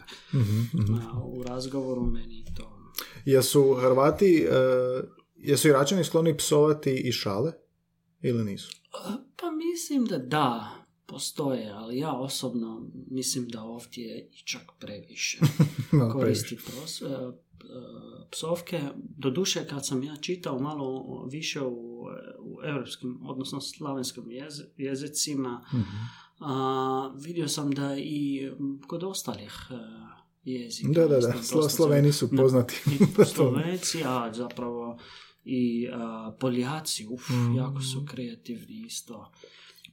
[0.73, 0.93] Mhm.
[0.93, 2.79] A, u razgovoru meni to...
[3.25, 7.51] Jesu Hrvati, uh, jesu Iračani skloni psovati i šale?
[8.21, 8.71] Ili nisu?
[9.41, 10.69] Pa mislim da da,
[11.05, 15.37] postoje, ali ja osobno mislim da ovdje i čak previše
[16.13, 17.09] koristi pros, e, e,
[18.31, 18.81] psovke.
[19.17, 22.05] Doduše, kad sam ja čitao malo više u,
[22.39, 25.65] u europskim, odnosno slavenskim jez- jezicima.
[25.73, 25.83] Mhm.
[26.39, 28.49] a, vidio sam da i
[28.81, 29.75] kod ostalih e,
[30.45, 30.89] jezika.
[30.91, 31.33] Da, da, da.
[31.33, 32.75] Slo- Sloveni su Na- poznati.
[32.87, 34.97] i Slovenci, a zapravo
[35.45, 37.55] i a, Poljaci, uf, Mm.
[37.55, 39.31] jako su kreativni isto.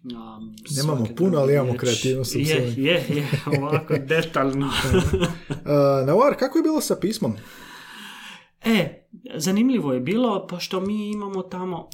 [0.05, 2.73] Um, Nemamo puno, ali imamo kreativnost Je, psovanju.
[2.79, 4.67] je, je, ovako detaljno.
[4.67, 5.57] Uh,
[6.07, 7.35] Navar, kako je bilo sa pismom?
[8.63, 11.89] e, zanimljivo je bilo, pošto mi imamo tamo,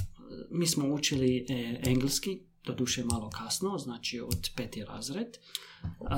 [0.51, 5.27] mi smo učili e, engleski, doduše malo kasno, znači od peti razred.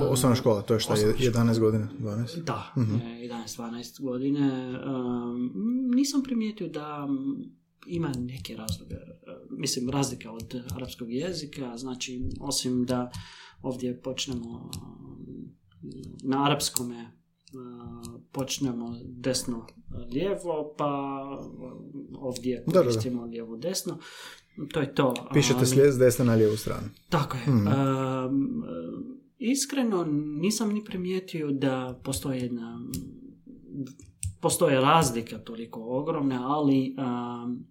[0.01, 2.43] Osnovna škola, to je šta, osnovna je 11 godina, 12?
[2.43, 2.95] Da, Mhm.
[2.95, 4.69] e, 11-12 godine.
[4.85, 5.51] Um,
[5.87, 7.07] nisam primijetio da
[7.87, 8.99] ima neke razloge, e,
[9.49, 13.11] mislim razlika od arapskog jezika, znači osim da
[13.61, 14.71] ovdje počnemo
[16.23, 17.11] na arapskome
[17.53, 19.67] uh, počnemo desno
[20.13, 21.23] lijevo, pa
[22.19, 22.79] ovdje da, da.
[22.79, 23.97] koristimo lijevo desno.
[24.73, 25.13] To je to.
[25.33, 26.87] Pišete slijed s desne na lijevu stranu.
[27.09, 27.43] tako je.
[27.53, 28.63] Um,
[29.37, 30.05] iskreno
[30.41, 32.79] nisam ni primijetio da postoji jedna
[34.39, 37.65] postoje razlika toliko ogromne, ali um,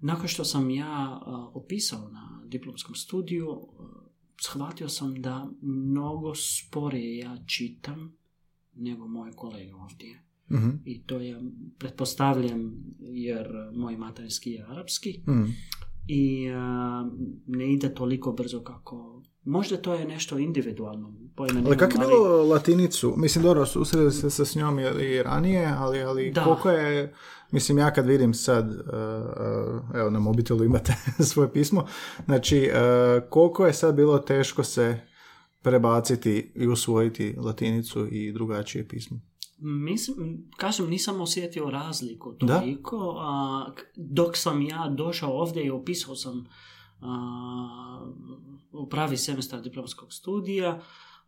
[0.00, 3.70] nakon što sam ja uh, opisao na diplomskom studiju, uh,
[4.40, 8.16] shvatio sam da mnogo sporije ja čitam
[8.74, 10.22] nego moje kolege ovdje.
[10.50, 11.40] Mhm, I to je,
[11.78, 15.44] pretpostavljam, jer moj materinski je arapski mhm.
[16.10, 17.04] I a,
[17.46, 19.22] ne ide toliko brzo kako...
[19.44, 21.14] Možda to je nešto individualno.
[21.36, 23.14] Pojma Ali kako je bilo latinicu?
[23.16, 26.44] Mislim, dobro, susreli se s njom i, ranije, ali, ali Da.
[26.44, 27.14] koliko je...
[27.50, 30.94] Mislim, ja kad vidim sad, uh, uh, evo na mobitelu imate
[31.32, 31.86] svoje pismo,
[32.24, 35.00] znači, uh, koliko je sad bilo teško se
[35.62, 39.20] prebaciti i usvojiti latinicu i drugačije pismo?
[39.60, 43.16] Mislim, kažem, nisam osjetio razliku toliko.
[43.18, 46.46] A, dok sam ja došao ovdje i opisao sam
[47.00, 48.12] a,
[48.72, 50.80] u pravi semestar diplomskog studija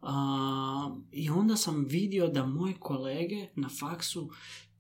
[0.03, 4.31] a, i onda sam vidio da moji kolege na faksu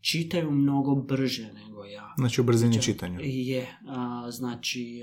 [0.00, 2.14] čitaju mnogo brže nego ja.
[2.18, 3.18] Znači, u brzini Znači, čitanja.
[3.22, 5.02] Je, a, znači,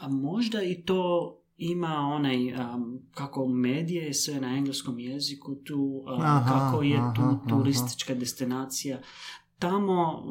[0.00, 5.76] a možda i to ima onaj, um, kako medije je sve na engleskom jeziku tu,
[6.06, 7.48] uh, Aha, kako je tu aha, aha.
[7.48, 9.00] turistička destinacija.
[9.58, 10.24] Tamo,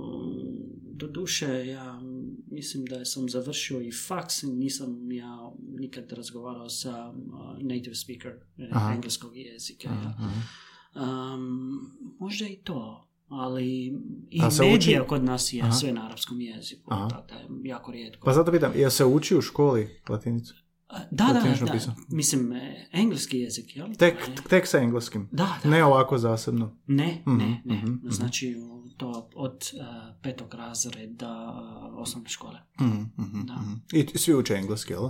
[0.91, 2.01] do duše, ja
[2.47, 5.37] mislim da sam završio i faks, nisam ja
[5.71, 7.13] nikad razgovarao sa
[7.59, 8.31] native speaker
[8.71, 8.93] Aha.
[8.93, 9.89] engleskog jezika.
[9.89, 10.15] ja.
[10.17, 10.31] Aha.
[11.33, 11.79] Um,
[12.19, 13.85] možda i to, ali
[14.29, 15.71] i A medija uči- kod nas je Aha.
[15.71, 18.25] sve na arapskom jeziku, tako da je jako rijetko.
[18.25, 20.53] Pa zato pitam, jel se uči u školi latinicu?
[20.89, 21.33] Da, da,
[21.65, 23.87] da, mislim, e, engleski jezik, jel?
[23.93, 24.15] Tek,
[24.49, 25.29] tek sa engleskim.
[25.31, 25.69] Da, da.
[25.69, 26.77] Ne ovako zasebno.
[26.87, 27.75] Ne, Mhm, ne, ne.
[27.75, 28.09] mhm, mhm.
[28.09, 28.55] Znači,
[28.97, 29.85] to od uh,
[30.21, 31.53] petog razreda
[31.91, 32.59] uh, osnovne škole.
[32.81, 33.55] Mhm, mhm, Da.
[33.93, 35.09] I svi uče engleski, jel?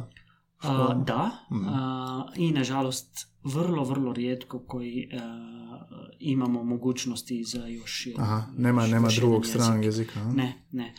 [0.62, 1.32] A, da,
[1.68, 3.10] a, i nažalost
[3.44, 5.80] vrlo, vrlo rijetko koji a,
[6.20, 8.08] imamo mogućnosti za još...
[8.18, 10.08] Aha, nema, još- nema drugog stranog jezik.
[10.08, 10.24] jezika.
[10.26, 10.94] Ne, ne.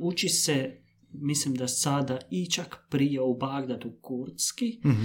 [0.00, 0.80] Uči se,
[1.12, 5.04] mislim da sada i čak prije u Bagdadu kurdski, Mhm,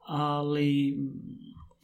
[0.00, 1.10] ali mm,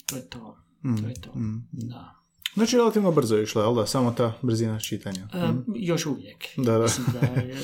[0.07, 0.57] to je to.
[0.83, 1.31] mhm, To je to.
[1.31, 1.57] mhm.
[1.73, 2.15] Da.
[2.55, 3.87] Znači, relativno brzo je išla, jel da?
[3.87, 5.29] Samo ta brzina čitanja.
[5.35, 5.59] E, Mhm.
[5.75, 6.45] još uvijek.
[6.57, 6.83] Da, da.
[6.83, 7.57] Mislim da je,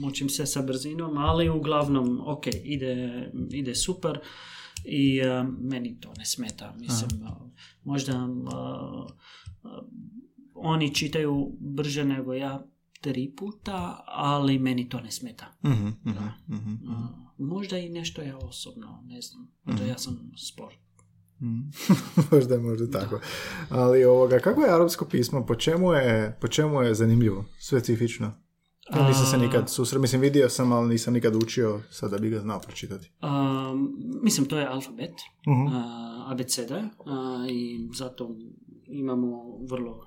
[0.00, 4.18] mučim se sa brzinom, ali uglavnom, ok, ide, ide super
[4.84, 5.28] i e,
[5.60, 6.74] meni to ne smeta.
[6.74, 7.30] Mislim, e,
[7.84, 8.18] možda e,
[10.54, 12.66] oni čitaju brže nego ja
[13.00, 13.74] tri puta,
[14.06, 15.46] ali meni to ne smeta.
[15.62, 16.32] Mhm, mhm, Da.
[16.48, 16.92] mhm, mhm.
[16.92, 16.96] E,
[17.38, 19.48] možda i nešto ja osobno, ne znam.
[19.64, 20.76] Možda ja sam sport.
[21.40, 21.60] Mhm.
[22.30, 23.20] možda, možda tako.
[23.70, 25.46] Ali ovoga, kako je arapsko pismo?
[25.46, 27.44] Po čemu je, po čemu je zanimljivo?
[27.60, 28.32] Specifično?
[28.96, 32.18] Ja nisam se A- nikad susreo, mislim vidio sam, ali nisam nikad učio, sad da
[32.18, 33.10] bi ga znao pročitati.
[33.22, 33.90] Um,
[34.22, 35.12] mislim, to je alfabet,
[35.46, 35.66] Mhm.
[35.66, 35.82] uh,
[36.26, 36.88] abeceda
[37.50, 38.36] i zato
[38.84, 40.00] imamo vrlo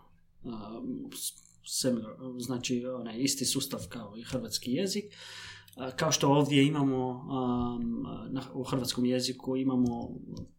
[1.72, 5.06] similar, znači onaj isti sustav kao i hrvatski jezik.
[5.06, 10.10] Uh, kao što ovdje imamo um, na, u hrvatskom jeziku imamo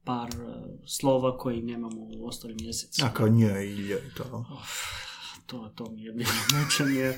[0.05, 0.55] par uh,
[0.87, 3.09] slova koji nemamo u ostalim jezicima.
[3.09, 4.44] A kao nj i lj i to.
[5.46, 6.31] To, to mi je bilo
[6.64, 7.12] mučenje.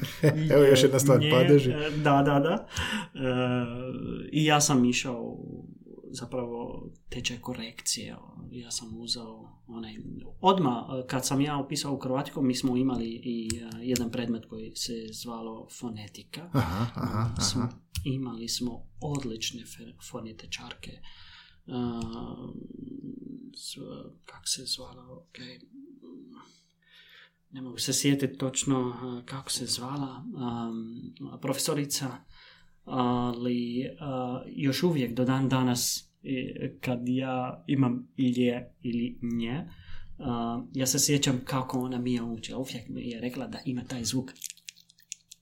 [0.55, 1.71] Evo još jedna stvar, Nje, padeži.
[1.71, 2.67] e, Da, da, da.
[3.15, 3.21] E,
[4.33, 5.39] I ja sam išao
[6.15, 8.17] zapravo tečaj korekcije.
[8.51, 9.97] Ja sam uzeo onaj...
[10.41, 14.47] Odmah, e, kad sam ja upisao u Hrvatiku, mi smo imali i e, jedan predmet
[14.47, 16.51] koji se zvalo fonetika.
[16.53, 17.77] Aha, aha, Smo- aha.
[18.05, 19.63] imali smo odlične
[20.11, 20.93] fonetečarke.
[21.67, 21.75] Uh,
[24.25, 25.39] kako se zvala, ok.
[27.51, 28.97] Ne mogu se sjetiti točno
[29.27, 32.17] kako se zvala um, profesorica,
[32.85, 33.91] ali
[34.47, 36.11] još uvijek do dan danas
[36.81, 39.65] kad ja imam ilje ili nje,
[40.75, 42.59] ja se sjećam kako ona mi je učila.
[42.59, 44.31] Uvijek mi je rekla da ima taj zvuk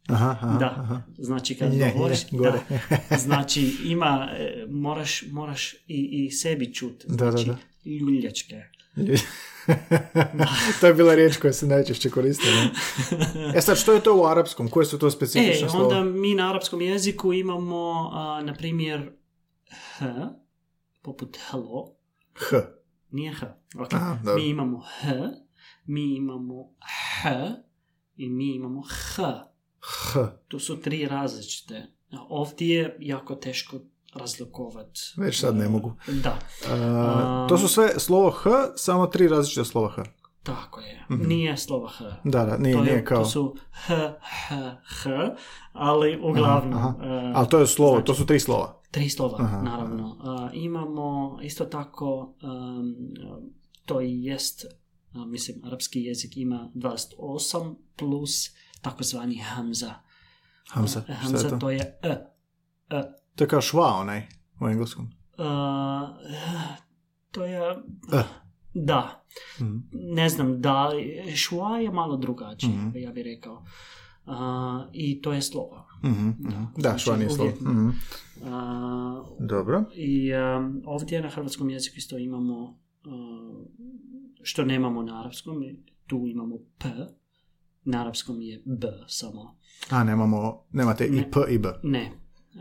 [0.08, 1.02] Aha, aha, da, aha.
[1.18, 2.60] znači kad Nje, govoriš, nje, gore.
[3.10, 7.58] da, znači ima, e, moraš, moraš i, i sebi čut, Da, da, znači da.
[7.90, 8.62] ljuljačke.
[10.80, 12.46] to je bila riječ koja se najčešće koristi.
[12.46, 12.70] Ne?
[13.56, 14.68] E sad, što je to u arapskom?
[14.68, 15.98] Koje su to E, specifične slova?
[15.98, 19.12] onda mi na arapskom jeziku imamo, a, na primjer,
[19.98, 20.04] h,
[21.02, 21.94] poput hello,
[22.34, 22.56] H.
[23.10, 23.46] nije h,
[23.78, 25.08] ok, Aha, mi imamo h,
[25.86, 26.74] mi imamo
[27.22, 27.28] h
[28.16, 29.22] i mi imamo h.
[29.80, 30.20] H.
[30.48, 31.86] To su tri različite.
[32.28, 33.78] Ovdje je jako teško
[34.14, 35.00] razlikovati.
[35.16, 35.92] Već sad ne mogu.
[36.22, 36.38] Da,
[36.70, 40.02] A, to su sve slovo H, samo tri različite slova H.
[40.42, 41.06] tako je.
[41.08, 42.04] Nije slovo H.
[42.24, 43.18] Da, da, nije, to, je, nije kao...
[43.18, 44.14] to su H,
[44.48, 45.10] H, H,
[45.72, 46.78] ali uglavnom...
[46.78, 48.80] Aha, eh, Ali to je slovo, znači- to su tri slova.
[48.90, 50.16] Tri slova, Aha, naravno.
[50.24, 52.94] A, imamo isto tako, um,
[53.86, 54.64] to i jest,
[55.14, 59.94] a, mislim, arapski jezik ima 28 plus takozvani hamza.
[60.68, 61.56] Hamza, šta je hamza to?
[61.56, 62.08] to je e.
[62.90, 63.21] e.
[63.34, 64.22] To je kao šva onaj
[64.60, 65.08] u engleskom.
[65.38, 66.16] A,
[67.30, 67.60] to je...
[68.12, 68.24] Eh.
[68.74, 69.24] Da.
[69.60, 69.76] Mhm.
[69.92, 70.90] Ne znam, da.
[71.36, 72.90] Šua je malo drugačije, Mhm.
[72.94, 73.64] ja bih rekao.
[74.26, 74.38] A,
[74.92, 75.86] I to je slovo.
[76.04, 76.64] Mhm, mhm.
[76.74, 77.42] Da, Znači, šva nije slovo.
[77.42, 77.88] uvijek- Mhm.
[79.40, 79.84] Dobro.
[79.94, 83.66] I um, ovdje na hrvatskom jeziku isto imamo, uh,
[84.42, 85.54] što nemamo na arapskom,
[86.06, 86.88] tu imamo P,
[87.84, 89.56] na arapskom je B samo.
[89.90, 91.30] A, nemamo, nemate i Ne.
[91.30, 91.68] P i B.
[91.82, 92.10] Ne.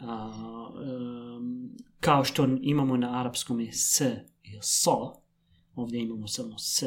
[0.01, 0.32] A,
[1.99, 4.02] kao što imamo na arapskom je S
[4.44, 4.92] i So,
[5.75, 6.83] ovdje imamo samo S.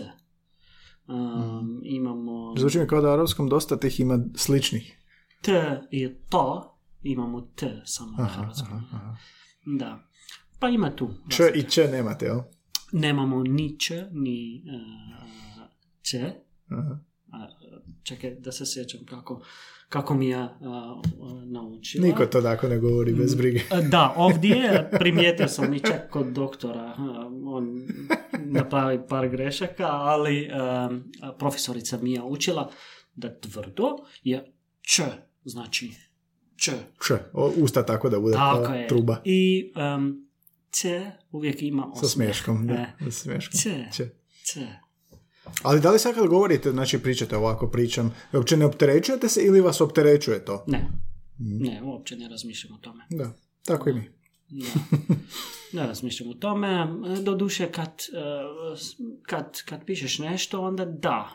[1.07, 4.99] Um, Imamo Zvuči mi kao da u arapskom dosta tih ima sličnih.
[5.43, 9.17] T i To, imamo T samo na aha.
[9.67, 10.09] Da.
[10.59, 11.11] Pa ima tu.
[11.29, 12.41] Č i Č nemate, jel?
[12.93, 15.63] Nemamo ni Č, ni uh,
[16.03, 16.19] Č.
[16.71, 16.99] Aha.
[18.03, 19.43] Čekaj da se sjećam kako,
[19.89, 21.01] kako mi a, a,
[21.45, 22.07] naučila.
[22.07, 23.61] Niko to tako ne govori bez brige.
[23.71, 26.95] A, Da, ovdje primijetio sam i čak kod doktora,
[27.47, 27.87] on
[28.37, 30.89] napravi par grešaka, ali a,
[31.39, 32.71] profesorica mi je učila
[33.15, 33.89] da tvrdo
[34.23, 35.03] je č,
[35.45, 35.91] znači
[36.57, 36.73] č.
[37.01, 38.89] Č, o, usta tako da bude Tako je.
[38.89, 39.21] truba.
[39.25, 40.29] I um,
[40.71, 42.11] c uvijek ima Sa osmijeh.
[42.29, 42.75] smješkom, da.
[42.75, 43.59] E, Sa smješkom.
[43.61, 43.71] C.
[44.45, 44.67] C.
[45.63, 49.61] Ali da li sad kad govorite, znači pričate ovako, pričam, uopće ne opterećujete se ili
[49.61, 50.65] vas opterećuje to?
[50.67, 50.91] Ne,
[51.41, 51.57] Mhm.
[51.59, 53.05] ne, uopće ne razmišljam o tome.
[53.11, 53.31] Da,
[53.65, 54.11] tako i mi.
[54.51, 54.67] Da.
[55.73, 56.87] Ne razmišljam o tome.
[57.23, 58.79] Doduše, kad, eh,
[59.23, 61.29] kad, kad pišeš nešto, onda da.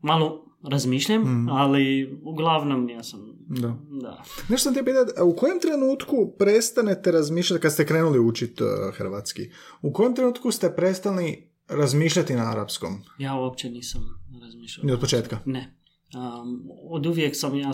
[0.00, 1.48] Malo razmišljam, Mhm.
[1.48, 1.82] ali
[2.24, 3.20] uglavnom ja sam...
[3.48, 3.76] Da.
[4.02, 4.22] Da.
[4.48, 8.68] Nešto sam te pitati, a u kojem trenutku prestanete razmišljati, kad ste krenuli učiti uh,
[8.94, 9.50] hrvatski,
[9.82, 13.02] u kojem trenutku ste prestali razmišljati na arapskom?
[13.18, 14.02] Ja uopće nisam
[14.42, 14.86] razmišljao.
[14.86, 15.38] Ni od početka?
[15.44, 15.76] Ne.
[16.14, 17.68] Um, od uvijek sam ja,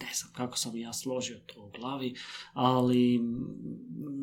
[0.00, 2.14] ne znam kako sam ja složio to u glavi,
[2.52, 3.20] ali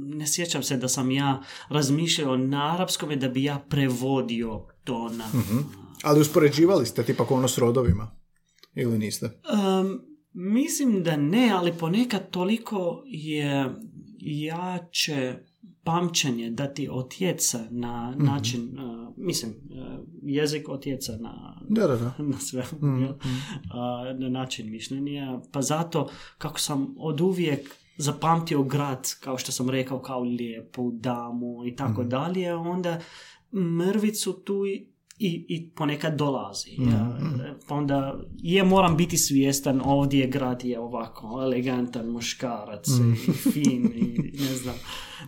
[0.05, 5.09] ne sjećam se da sam ja razmišljao na arapskom i da bi ja prevodio to
[5.09, 5.27] na...
[5.27, 5.57] Mhm.
[6.03, 8.11] Ali uspoređivali ste tipa ono s rodovima?
[8.75, 9.25] Ili niste?
[9.25, 10.01] Um,
[10.33, 13.75] mislim da ne, ali ponekad toliko je
[14.19, 15.39] jače
[15.91, 18.25] pamćenje da ti otjeca na Mhm.
[18.25, 19.85] način, uh, mislim, uh,
[20.23, 22.13] jezik otjeca na, Da, da, da.
[22.23, 23.13] na sve, Mhm, jel?
[23.71, 24.99] A, na način mišljenja.
[25.51, 27.59] Pa zato, kako sam od uvijek
[27.97, 32.09] zapamtio grad, kao što sam rekao, kao lijepu damu i tako Mhm.
[32.09, 32.99] dalje, onda
[33.53, 34.87] mrvicu tu i,
[35.19, 36.75] i, i ponekad dolazi.
[36.79, 37.17] Mhm, Ja,
[37.67, 43.13] pa onda je moram biti svjestan, ovdje grad je ovako elegantan muškarac Mhm.
[43.13, 43.15] i
[43.53, 44.03] fin i
[44.33, 44.75] ne znam.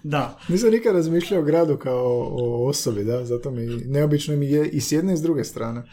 [0.03, 4.69] Da, Nisam nikad razmišljao o gradu kao o osobi, da, zato mi neobično mi je
[4.69, 5.83] i s jedne i s druge strane.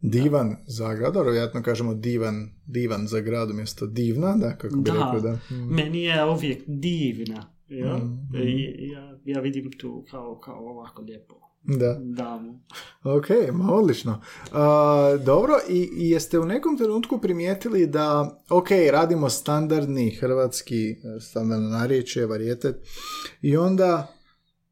[0.00, 4.92] Divan za grad, vjerojatno kažemo divan, divan za grad umjesto divna, da, kako bi Da.
[4.92, 5.32] rekao, da.
[5.50, 5.74] Mm.
[5.74, 7.46] meni je uvijek divna.
[7.68, 8.36] Ja, Mhm.
[8.38, 11.34] I ja, ja vidim tu kao, kao ovako lijepo
[11.66, 11.96] Da.
[12.00, 12.60] damu.
[13.04, 14.20] Ok, ma odlično.
[14.52, 21.20] A, dobro, i, i jeste u nekom trenutku primijetili da, ok, radimo standardni hrvatski, e,
[21.20, 22.76] standardno narječje, varijetet,
[23.42, 24.16] i onda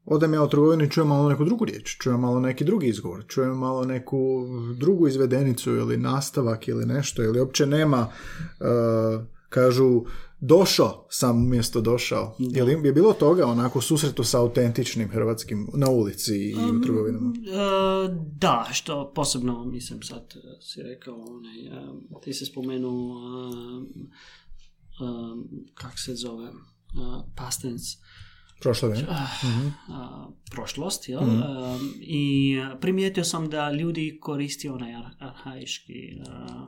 [0.05, 3.23] odem ja u trgovinu i čujem malo neku drugu riječ, čujem malo neki drugi izgovor,
[3.27, 4.45] čujem malo neku
[4.77, 8.07] drugu izvedenicu ili nastavak ili nešto, ili uopće nema,
[8.59, 8.65] e,
[9.49, 10.01] kažu,
[10.47, 12.35] došao sam umjesto došao.
[12.39, 17.33] Je li je bilo toga onako susretu sa autentičnim hrvatskim na ulici i u trgovinama?
[17.35, 23.15] E, da, što posebno mislim sad e, si rekao, onaj, e, ti se spomenuo
[25.73, 27.97] kak se zove, uh, past tense,
[28.61, 29.09] Prošlo vrijeme.
[29.89, 31.21] a, prošlost, jel?
[31.21, 35.93] A, I primijetio sam da ljudi koriste onaj ar- arhaički,
[36.29, 36.67] a,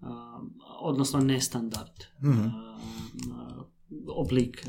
[0.00, 0.40] a,
[0.80, 3.64] odnosno nestandard a,
[4.06, 4.66] oblik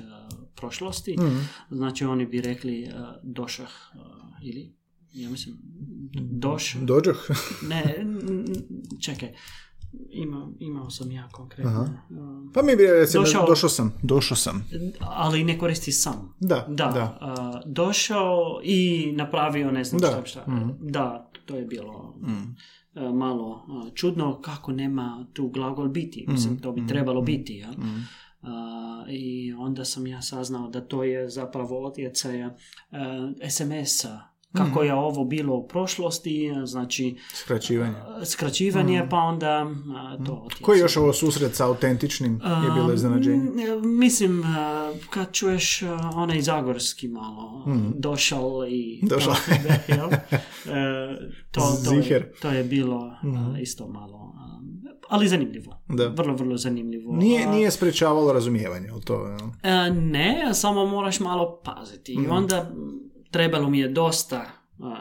[0.55, 1.15] prošlosti.
[1.69, 2.89] Znači oni bi rekli
[3.23, 3.69] došah
[4.43, 4.75] ili,
[5.11, 5.55] ja mislim,
[6.21, 7.29] doš, Dođoh.
[7.69, 8.05] ne,
[9.01, 9.33] čekaj,
[10.11, 11.71] ima, imao sam ja konkretno,
[12.11, 13.93] a, Pa mi bi recimo, Došao- došao sam.
[14.01, 14.67] Došao sam.
[15.01, 16.35] ali ne koristi sam.
[16.39, 17.17] Da, Da, da.
[17.21, 20.07] a, došao i napravio ne znam Da.
[20.07, 20.45] šta, šta.
[20.81, 22.13] Da, to je bilo
[22.95, 26.25] a, malo a, čudno kako nema tu glagol biti.
[26.27, 27.55] Mislim, to bi trebalo biti.
[27.55, 27.69] Ja?
[28.41, 28.49] A,
[29.09, 32.55] I onda sam ja saznao da to je zapravo odjecaja
[33.49, 34.32] SMS-a.
[34.53, 37.95] Kako je ovo bilo u prošlosti, znači Skraćivanje.
[38.07, 40.63] a, skraćivanje, pa onda a, to otjecaj.
[40.63, 42.33] Koji je još ovo susret sa autentičnim
[42.65, 43.49] je bilo iznenađenje?
[43.75, 44.43] Um, mislim,
[45.09, 45.81] kad čuješ
[46.15, 48.99] onaj zagorski malo, došao i...
[49.03, 49.33] Došao.
[49.87, 50.09] To?
[50.65, 51.17] E,
[51.51, 51.61] to,
[52.09, 54.33] je, to je bilo uh, isto malo,
[55.09, 55.81] ali zanimljivo.
[55.87, 56.07] Da.
[56.07, 57.15] Vrlo, vrlo zanimljivo.
[57.15, 59.27] Nije, nije sprečavalo razumijevanje, jel to?
[59.27, 59.49] jel?
[59.63, 62.13] e, ne, samo moraš malo paziti.
[62.13, 64.51] I onda m, trebalo mi je dosta,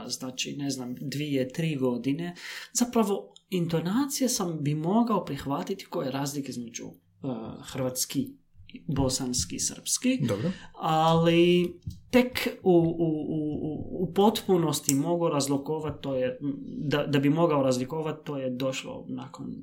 [0.07, 2.35] znači, ne znam, dvije, tri godine.
[2.72, 6.85] Zapravo, intonacije sam bi mogao prihvatiti koje razlike između
[7.62, 8.28] hrvatski,
[8.87, 10.51] bosanski, srpski, Dobro.
[10.80, 11.72] ali
[12.11, 16.39] tek u, u, u, u potpunosti mogu razlikovati, to je,
[16.78, 19.55] da, da bi mogao razlikovati, to je došlo nakon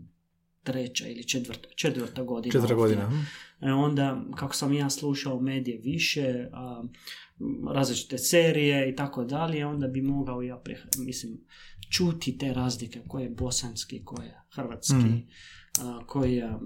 [0.63, 2.59] treća ili četvrta, četvrta godina.
[2.59, 2.75] Ovdje.
[2.75, 3.11] godina.
[3.61, 6.83] E onda, kako sam ja slušao medije više, a,
[7.73, 10.61] različite serije i tako dalje, onda bi mogao ja,
[10.97, 11.33] mislim,
[11.91, 15.17] čuti te razlike koje je bosanski, koje je hrvatski, Mhm.
[15.81, 16.57] a, koje je um,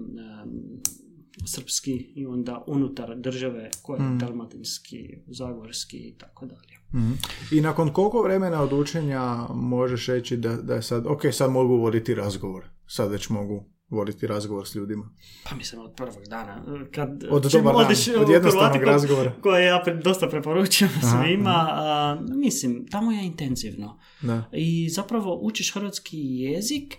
[1.46, 4.18] srpski i onda unutar države koje je Mhm.
[4.18, 6.74] dalmatinski, zagorski i tako dalje.
[6.94, 7.12] Mhm.
[7.52, 9.20] I nakon koliko vremena od učenja
[9.54, 14.26] možeš reći da, da je sad, ok, sad mogu voditi razgovor, sad već mogu voditi
[14.26, 15.10] razgovor s ljudima.
[15.44, 16.64] Pa mislim od prvog dana.
[16.92, 19.32] Kad, Od dobar dan, odeš od jednostavnog razgovora.
[19.42, 21.66] Koje ja pre- dosta preporučujem Aha, svima.
[21.70, 23.98] a, mislim, tamo je intenzivno.
[24.22, 24.44] Da.
[24.52, 26.96] I zapravo učiš hrvatski jezik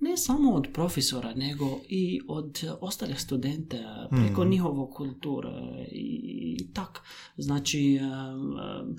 [0.00, 4.50] ne samo od profesora, nego i od ostalih studenta, preko Mhm.
[4.50, 5.50] njihovog kulture
[5.92, 7.00] i tak.
[7.36, 8.96] Znači, um, um,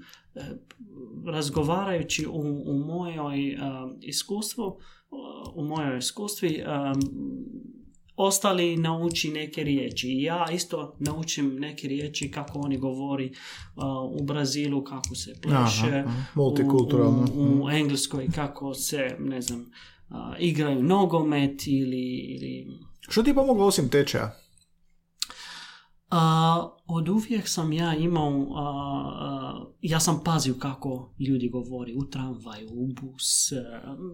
[1.26, 3.58] razgovarajući u, u mojoj
[4.02, 4.80] iskustvu,
[5.55, 7.01] u mojoj iskustvi, um,
[8.16, 10.07] ostali nauči neke riječi.
[10.07, 13.32] I ja isto naučim neke riječi kako oni govori
[13.76, 16.03] uh, u Brazilu, kako se pleše,
[16.34, 17.28] multikulturalno.
[17.36, 19.72] u, u, u Engleskoj kako se, ne znam,
[20.10, 22.68] a, igraju nogomet ili, ili
[23.10, 24.39] Što ti je pomoglo osim tečaja?
[26.10, 28.64] A, od uvijek sam ja imao, a,
[29.16, 33.55] a, ja sam pazio kako ljudi govori u tramvaju, u bus, a,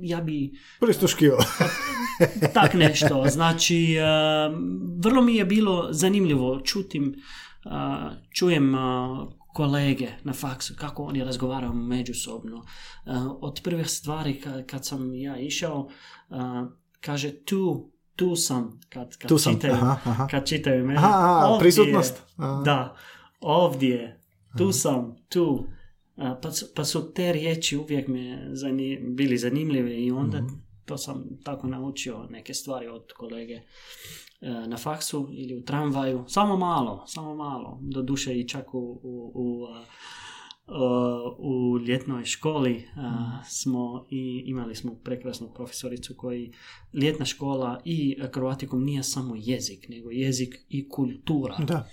[0.02, 1.38] ja bi Pristuškivo.
[2.54, 3.24] tak nešto.
[3.28, 4.52] Znači, a,
[4.98, 7.16] vrlo mi je bilo zanimljivo čutim,
[7.66, 12.66] a, čujem a, kolege na faksu, kako oni razgovaraju međusobno.
[13.06, 15.88] A, Od prvih stvari ka- kad sam ja išao,
[16.30, 16.66] a,
[17.02, 20.28] kaže tu, tu sam, kad, kad Tu sam, čitaju, aha, aha.
[20.28, 21.00] kad čitaju mene.
[21.00, 22.24] Aha, ovdje, prisutnost.
[22.38, 22.62] Aha.
[22.66, 22.96] Da,
[23.40, 24.22] ovdje,
[24.58, 25.66] tu sam, tu.
[26.18, 30.48] A, Pa pa su te riječi uvijek me zani, bili zanimljive i onda Mhm.
[30.86, 33.62] to sam tako naučio neke stvari od kolege e,
[34.68, 36.24] na faksu ili u tramvaju.
[36.28, 37.80] Samo malo, samo malo.
[37.82, 39.68] Doduše i čak u, u, u,
[41.38, 42.88] u ljetnoj školi
[43.50, 46.54] smo i imali smo prekrasnu profesoricu koji
[46.94, 51.58] ljetna škola i Kroatikum nije samo jezik, nego jezik i kultura.
[51.58, 51.88] Da.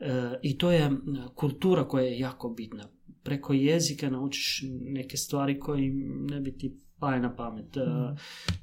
[0.00, 0.90] E, I to je
[1.34, 2.88] kultura koja je jako bitna.
[3.22, 5.90] Preko jezika naučiš neke stvari koji
[6.30, 7.76] ne bi ti pale na pamet.
[7.76, 7.80] E,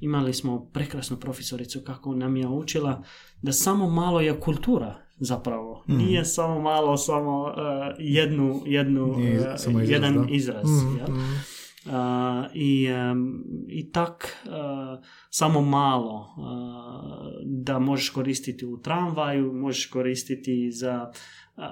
[0.01, 3.03] imali smo prekrasnu profesoricu kako nam je učila
[3.41, 5.83] da samo malo je kultura zapravo.
[5.89, 5.97] Mhm.
[5.97, 10.27] Nije samo malo, samo e, jednu, jednu, Nije e, samo izraz, jedan da.
[10.29, 10.69] izraz.
[10.69, 11.07] Mm, jel?
[11.09, 11.43] mm.
[11.91, 19.85] A, i, em, I tak a, samo malo a, da možeš koristiti u tramvaju, možeš
[19.85, 21.11] koristiti za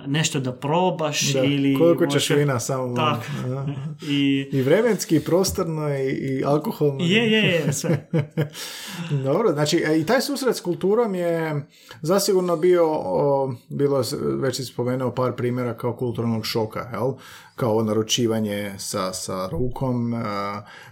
[0.07, 1.43] nešto da probaš Da.
[1.43, 1.75] ili...
[1.77, 2.95] Koliko ćeš možeš- vina samo.
[2.95, 3.19] Tak.
[4.09, 7.03] I, I vremenski, i prostorno, i, i alkoholno.
[7.03, 8.09] je, je, je, sve.
[9.25, 11.65] Dobro, znači e, i taj susret s kulturom je
[12.01, 14.03] zasigurno bio, o, bilo
[14.39, 17.11] već si spomenuo par primjera kao kulturnog šoka, jel?
[17.55, 20.13] Kao naručivanje sa, sa rukom.
[20.13, 20.17] e,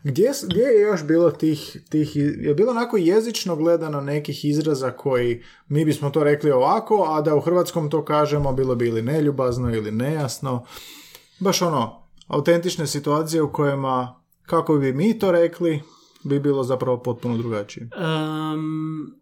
[0.04, 5.42] gdje, gdje je još bilo tih, tih, je bilo onako jezično gledano nekih izraza koji
[5.68, 9.92] mi bismo to rekli ovako, a da u hrvatskom to kažemo bilo ili neljubazno ili
[9.92, 10.66] nejasno.
[11.40, 15.82] Baš ono, autentične situacije u kojima, kako bi mi to rekli,
[16.24, 17.90] bi bilo zapravo potpuno drugačije.
[17.96, 19.22] Em,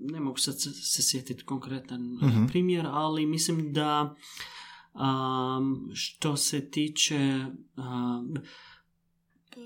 [0.00, 2.46] ne mogu sad se, sjetiti konkretan Mhm.
[2.46, 4.14] primjer, ali mislim da
[4.94, 7.46] um, što se tiče
[7.76, 8.36] um,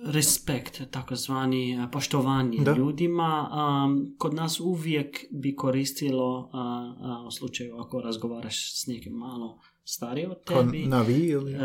[0.05, 2.73] respekt, takozvani a, poštovanje Da.
[2.73, 3.51] ljudima,
[3.85, 6.59] um, kod nas uvijek bi koristilo a,
[7.01, 10.87] a, u slučaju ako razgovaraš s nekim malo starije od tebi.
[10.87, 11.53] na vi ili?
[11.53, 11.59] e,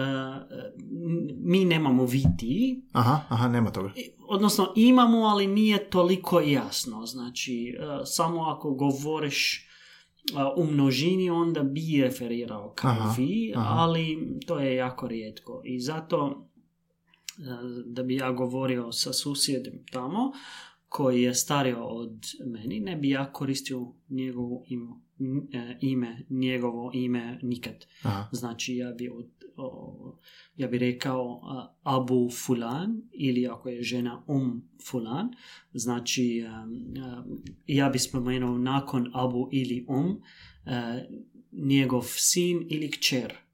[1.38, 3.91] mi nemamo vi ti, Aha, aha, nema toga.
[4.20, 7.05] odnosno imamo, ali nije toliko jasno.
[7.05, 9.65] Znači, samo ako govoriš
[10.57, 13.74] u množini, onda bi referirao kao Aha, vi, aha.
[13.74, 14.17] ali
[14.47, 15.61] to je jako rijetko.
[15.65, 16.49] I zato,
[17.86, 20.32] da bi ja govorio sa susjedom tamo,
[20.90, 27.86] koji je stario od meni, ne bi ja koristio njegovo ime, ime njegovo ime nikad.
[28.04, 28.30] Aha.
[28.32, 30.18] Znači ja bi, od, o,
[30.56, 35.30] ja bi rekao a, Abu Fulan ili ako je žena Um Fulan.
[35.74, 40.22] Znači um, um, ja bi spomenuo nakon Abu ili Um
[40.66, 41.06] e,
[41.52, 43.49] njegov sin ili kćer.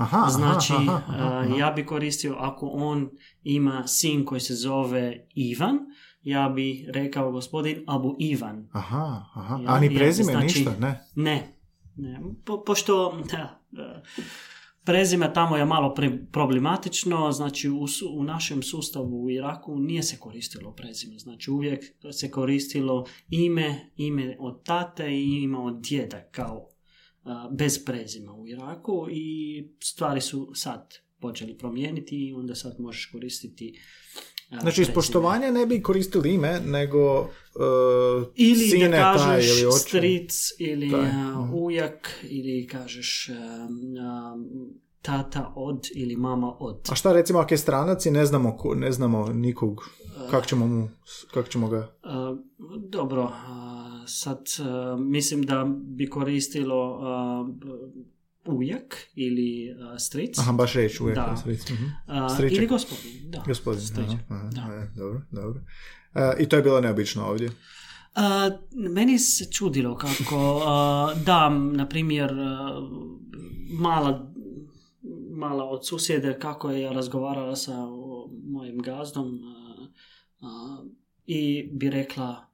[0.00, 1.54] Aha, Znači aha, aha, aha.
[1.56, 3.10] ja bi koristio ako on
[3.42, 5.78] ima sin koji se zove Ivan,
[6.22, 8.68] ja bi rekao gospodin Abu Ivan.
[8.72, 9.54] Aha, aha.
[9.56, 11.00] Ja- A ni ja, prezime, znači- ništa, ne?
[11.14, 11.56] Ne,
[11.96, 12.20] ne.
[12.44, 14.02] Po, pošto da, e,
[14.84, 20.18] prezime tamo je malo pre- problematično, znači u, u našem sustavu u Iraku nije se
[20.18, 26.66] koristilo prezime, znači uvijek se koristilo ime, ime od tate i ime od djeda kao
[27.50, 33.78] bez prezima u Iraku i stvari su sad počeli promijeniti i onda sad možeš koristiti
[34.60, 37.28] Znači, iz poštovanja ne bi koristili ime, nego uh,
[38.34, 39.78] Ili sine da taj kažeš ili oče.
[39.78, 41.54] stric ili Taj, mhm.
[41.54, 44.36] ujak ili kažeš a,
[45.02, 46.88] tata od ili mama od.
[46.90, 49.90] A šta recimo ako je stranac i ne znamo, ko- ne znamo nikog,
[50.30, 50.88] kako ćemo, mu,
[51.34, 51.78] kak ćemo ga...
[51.78, 52.38] Uh,
[52.88, 53.30] dobro, uh,
[54.06, 57.00] sad uh, mislim da bi koristilo
[58.44, 60.38] ujak ili stric.
[60.38, 61.16] Aha, baš reći uvijek.
[61.16, 61.36] Da.
[61.36, 61.84] stric, mhm.
[61.84, 62.58] Uh, stričak.
[62.58, 63.42] ili gospodin, da.
[63.46, 64.74] Gospodin, aha, aha, da.
[64.74, 65.60] e, dobro, dobro.
[66.14, 67.50] E, I to je bilo neobično ovdje.
[68.16, 68.22] Uh,
[68.90, 72.38] meni se čudilo kako, uh, da, na primjer, uh,
[73.80, 74.32] mala,
[75.40, 77.86] mala od susjede kako je razgovarala sa
[78.44, 79.38] mojim gazdom
[81.26, 81.40] i
[81.72, 82.46] bi rekla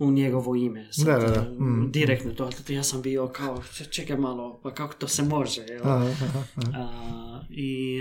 [0.00, 0.88] u njegovo ime.
[0.92, 1.40] Sad, Da, da, da.
[1.42, 1.90] uh, Mm.
[1.92, 5.64] Direktno to, ja sam bio kao, "Č- čekaj malo, pa kako to se može?
[5.84, 6.24] Aha, aha,
[6.56, 6.70] aha.
[6.74, 7.98] A, I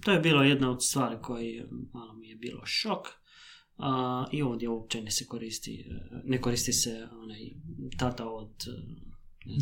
[0.00, 1.62] to je bilo jedna od stvari koji
[1.92, 3.06] malo mi je bilo šok.
[3.78, 3.90] A,
[4.32, 5.94] I ovdje uopće ne se koristi, e,
[6.24, 7.40] ne koristi se onaj
[7.98, 9.13] tata od e.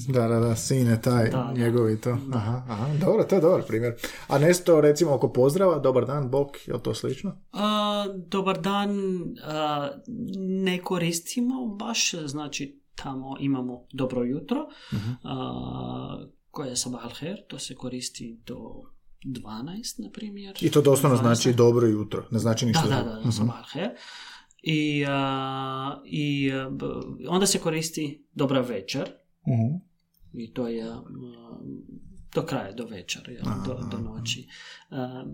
[0.09, 1.53] Da, da, da, sine taj, Da, da.
[1.55, 2.11] njegovi to.
[2.23, 2.37] Da.
[2.37, 3.95] Aha, aha, dobro, to je dobar primjer.
[4.29, 7.37] A nešto recimo oko pozdrava, dobar dan, bok, je li to slično?
[7.53, 8.91] A, dobar dan
[9.43, 9.91] a,
[10.39, 15.11] ne koristimo baš, znači tamo imamo dobro jutro, Mhm.
[15.25, 18.59] a, koje je sabah khair, to se koristi do
[19.25, 19.43] 12,
[19.99, 20.57] na primjer.
[20.61, 21.23] I to doslovno 12.
[21.25, 23.13] znači dobro jutro, ne znači ništa Da, da, drugo.
[23.13, 23.31] da, Mhm.
[23.31, 23.91] sabah khair.
[24.63, 26.51] I, a, i
[27.29, 29.11] onda se koristi dobra večer
[29.49, 29.77] Mhm.
[30.33, 31.03] i to je a,
[32.35, 33.33] do kraja, do večera,
[33.67, 34.49] do, do noći.
[34.91, 35.25] A,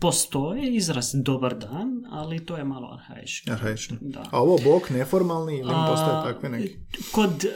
[0.00, 3.52] postoje izraz dobar dan, ali to je malo arhaično.
[3.52, 3.96] Arhaično.
[4.00, 4.24] Da.
[4.32, 6.76] A ovo bok neformalni ili postoje takve neki?
[7.12, 7.48] Kod, e,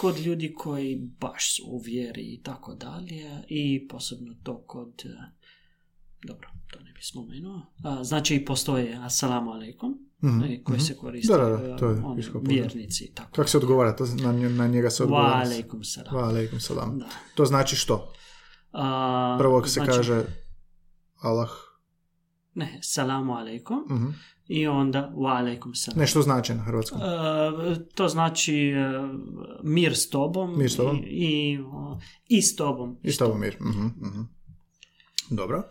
[0.00, 5.08] kod ljudi koji baš su u vjeri i tako dalje i posebno to kod e,
[6.26, 7.60] dobro, to ne bi spomenuo.
[7.84, 10.84] A, znači postoje assalamu alaikum Mhm, e, koji mhm.
[10.84, 12.42] se koriste Da, da, da, to je isto pozdrav.
[12.48, 13.30] vjernici tako.
[13.32, 13.96] Kako se odgovara?
[13.96, 15.34] To na, na njega se Wa odgovara?
[15.36, 16.14] alaikum salam.
[16.14, 16.98] Wa alaikum salam.
[16.98, 17.06] Da.
[17.34, 18.12] To znači što?
[18.72, 20.22] A, Prvo se znači, kaže
[21.16, 21.48] Allah.
[22.54, 24.06] Ne, salamu alaikum Mhm.
[24.46, 26.00] i onda wa alaikum salam.
[26.00, 27.00] Ne, što znači na hrvatskom?
[27.00, 27.04] E,
[27.88, 28.90] to znači e,
[29.62, 30.96] mir s tobom, Mir s tobom.
[30.96, 31.58] i, i,
[32.28, 32.98] i s tobom.
[33.02, 33.56] I s tobom mir.
[33.60, 34.22] Mhm, mhm.
[35.30, 35.62] Dobro.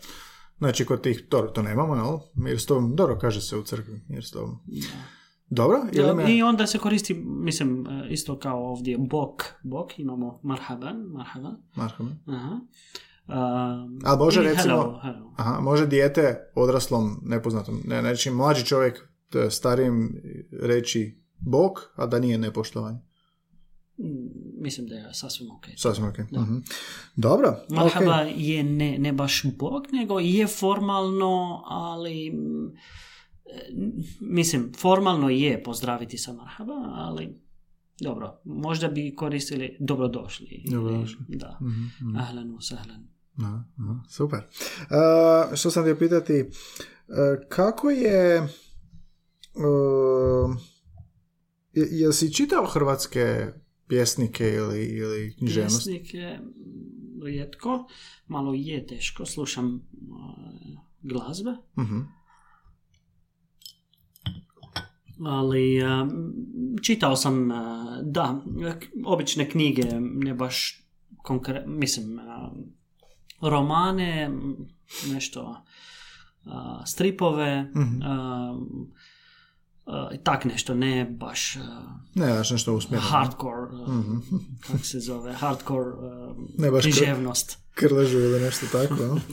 [0.64, 2.20] Znači, kod tih, dobro, to nemamo, jel?
[2.34, 4.60] Mir s tobom, dobro, kaže se u crkvi, mir s tobom.
[5.50, 6.36] Dobro, ili me...
[6.36, 11.58] I onda se koristi, mislim, e, isto kao ovdje bok, bok, imamo marhaban, marhaban.
[11.76, 12.18] Marhaban.
[12.28, 12.60] Aha.
[13.28, 15.34] Um, Ali može recimo- hello, hello.
[15.38, 19.10] Aha, može dijete odraslom, nepoznatom, ne, znači mlađi čovjek
[19.50, 20.22] starijim
[20.62, 23.00] reći Bog, a da nije nepoštovanje.
[24.64, 25.66] Mislim da je sasvim ok.
[25.78, 26.18] Sasvim ok.
[26.18, 26.58] Mhm.
[27.16, 28.34] Dobro, Marhaba ok.
[28.38, 32.32] je ne, ne baš bog, nego je formalno, ali e,
[34.22, 37.42] mislim, formalno je pozdraviti sa marhaba, ali
[38.02, 40.64] dobro, možda bi koristili dobrodošli.
[40.72, 41.26] Dobrodošli.
[41.28, 41.58] Da.
[41.62, 42.18] Mhm, mhm.
[42.18, 43.08] Ahlan sahlan.
[43.38, 44.40] Aha, aha, super.
[44.40, 46.48] Uh, što sam htio pitati, uh,
[47.50, 48.42] kako je...
[49.56, 50.56] Uh,
[51.74, 53.48] je- jel si čitao hrvatske
[53.88, 55.86] pjesnike ili, ili književnost?
[55.86, 57.88] Pjesnik je mm, rijetko,
[58.28, 59.80] malo je teško, slušam uh,
[61.02, 62.00] glazbe, Mhm.
[65.20, 66.08] ali uh,
[66.82, 67.58] čitao sam, uh,
[68.04, 68.42] da,
[69.06, 70.84] obične knjige, ne baš
[71.18, 72.58] konkretno, mislim, uh,
[73.42, 74.32] romane,
[75.08, 75.64] nešto,
[76.46, 76.52] uh,
[76.86, 78.02] stripove, Mhm.
[79.86, 81.62] Uh, uh, tak nešto, ne baš uh,
[82.16, 83.10] Ne, znači nešto usmjereno.
[83.10, 84.18] hardcore, uh, Mhm.
[84.62, 87.58] kako se zove, hardcore uh, Ne baš kr- književnost.
[87.74, 89.04] krležu ili nešto tako.
[89.04, 89.18] jel?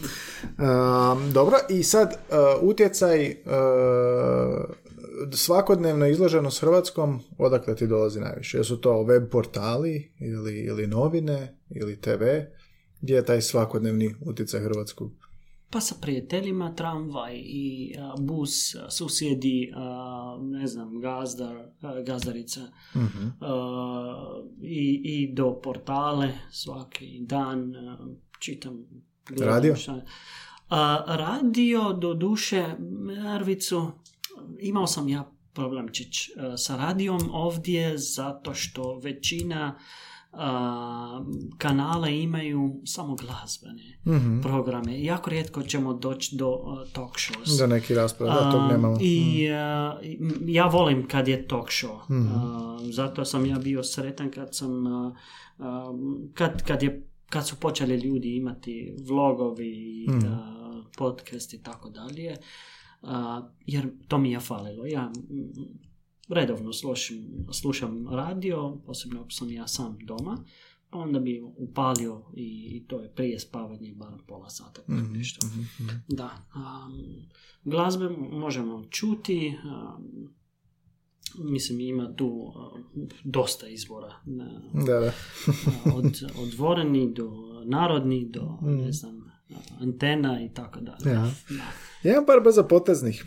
[0.50, 4.64] Um, dobro, i sad uh, utjecaj uh,
[5.32, 8.58] svakodnevno izloženost Hrvatskom, odakle ti dolazi najviše?
[8.58, 12.22] Jesu to web portali ili, ili novine ili TV?
[13.00, 15.12] Gdje je taj svakodnevni utjecaj Hrvatskog?
[15.70, 17.64] Pa sa prijateljima, tramvaj i
[17.98, 18.50] a, bus,
[18.90, 19.86] susjedi, a,
[20.42, 22.60] ne znam, gazdar, a, gazdarica
[22.96, 23.26] Mhm.
[23.40, 27.72] a, i, i do portale svaki dan
[28.38, 28.84] čitam.
[29.26, 29.76] gledam Radio?
[29.76, 30.02] šta-
[31.08, 32.64] radio, do duše,
[33.26, 33.90] Arvicu,
[34.60, 36.16] imao sam ja problemčić
[36.56, 39.78] sa radijom ovdje zato što većina
[40.32, 41.24] a,
[41.58, 44.40] kanala imaju samo glazbene Mhm.
[44.40, 45.02] programe.
[45.02, 47.58] Jako rijetko ćemo doći do uh, talk shows.
[47.58, 48.96] Da neki rasprav, da, tog nemamo.
[49.00, 50.00] I uh,
[50.46, 51.98] ja volim kad je talk show.
[52.10, 52.26] Mhm.
[52.26, 52.40] Uh,
[52.84, 55.12] zato sam ja bio sretan kad sam uh,
[55.58, 60.24] um, kad, kad, je, kad su počeli ljudi imati vlogovi i uh,
[60.98, 62.36] podcast i tako dalje.
[63.02, 63.10] Uh,
[63.66, 64.86] jer to mi je falilo.
[64.86, 65.89] Ja mm,
[66.30, 67.16] redovno slušam,
[67.52, 70.44] slušam radio, posebno ako sam ja sam doma,
[70.92, 74.82] onda bi upalio i, i to je prije spavanja bar pola sata.
[74.88, 75.46] Mhm, nešto.
[75.46, 75.96] mhm, mhm.
[76.08, 76.30] Da.
[76.56, 77.26] um,
[77.64, 79.54] glazbe možemo čuti.
[79.64, 80.28] um,
[81.40, 82.84] mislim, ima tu um,
[83.24, 84.14] dosta izvora.
[84.24, 85.12] na- Da, da.
[85.94, 86.04] od,
[86.36, 86.54] od
[87.08, 87.30] do
[87.64, 88.76] narodni do, Mm.
[88.76, 89.30] ne znam,
[89.80, 91.10] antena i tako dalje.
[91.10, 91.30] Ja.
[91.48, 91.64] Da.
[92.04, 93.24] Ja imam par brzo poteznih.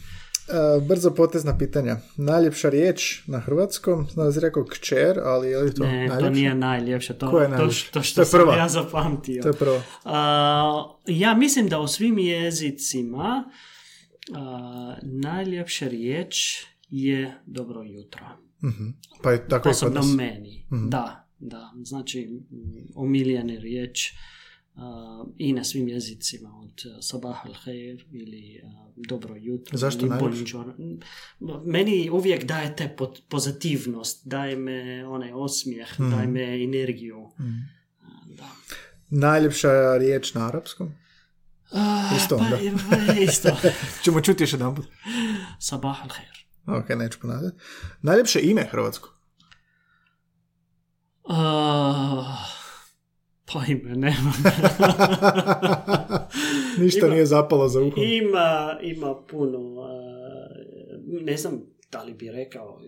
[0.53, 1.97] Uh, brzo potezna pitanja.
[2.17, 6.19] Najljepša riječ na hrvatskom, znam da si rekao kćer, ali je li to ne, najljepša?
[6.19, 7.13] to nije najljepše.
[7.13, 7.91] To, je to, najljepše?
[7.91, 8.55] to što To je sam prva.
[8.55, 9.41] ja zapamtio.
[9.41, 9.81] To je prvo.
[10.05, 13.43] A, ja mislim da u svim jezicima
[14.35, 18.25] a, najljepša riječ je dobro jutro.
[18.63, 18.87] Mhm.
[19.23, 20.05] Pa je tako i kod nas.
[20.15, 20.65] meni.
[20.73, 20.89] Mhm.
[20.89, 21.71] Da, da.
[21.83, 22.29] Znači,
[22.95, 24.13] omiljena riječ
[25.37, 28.67] i na svim jezicima od uh, sabah al khair ili a,
[28.97, 29.77] dobro jutro.
[29.77, 30.99] Zašto ili.
[31.65, 32.95] Meni uvijek daje te
[33.29, 36.09] pozitivnost, daje me onaj osmijeh, Mhm.
[36.11, 37.31] daje me energiju.
[38.01, 38.49] A, Da.
[39.09, 40.91] Najljepša riječ na arapskom?
[41.71, 42.57] A, Isto pa, onda.
[42.89, 43.49] pa, isto.
[44.23, 44.85] Čuti još jedan put.
[45.59, 46.29] sabah al khair.
[46.79, 47.57] Ok, neću ponavljati.
[48.01, 49.09] Najljepše ime hrvatsko?
[51.23, 52.45] A,
[53.45, 54.33] pa ime nema.
[56.77, 57.95] Ništa Ima- nije zapalo za uho.
[57.97, 59.99] Ima, ima puno, a,
[61.21, 62.81] ne znam da li bi rekao,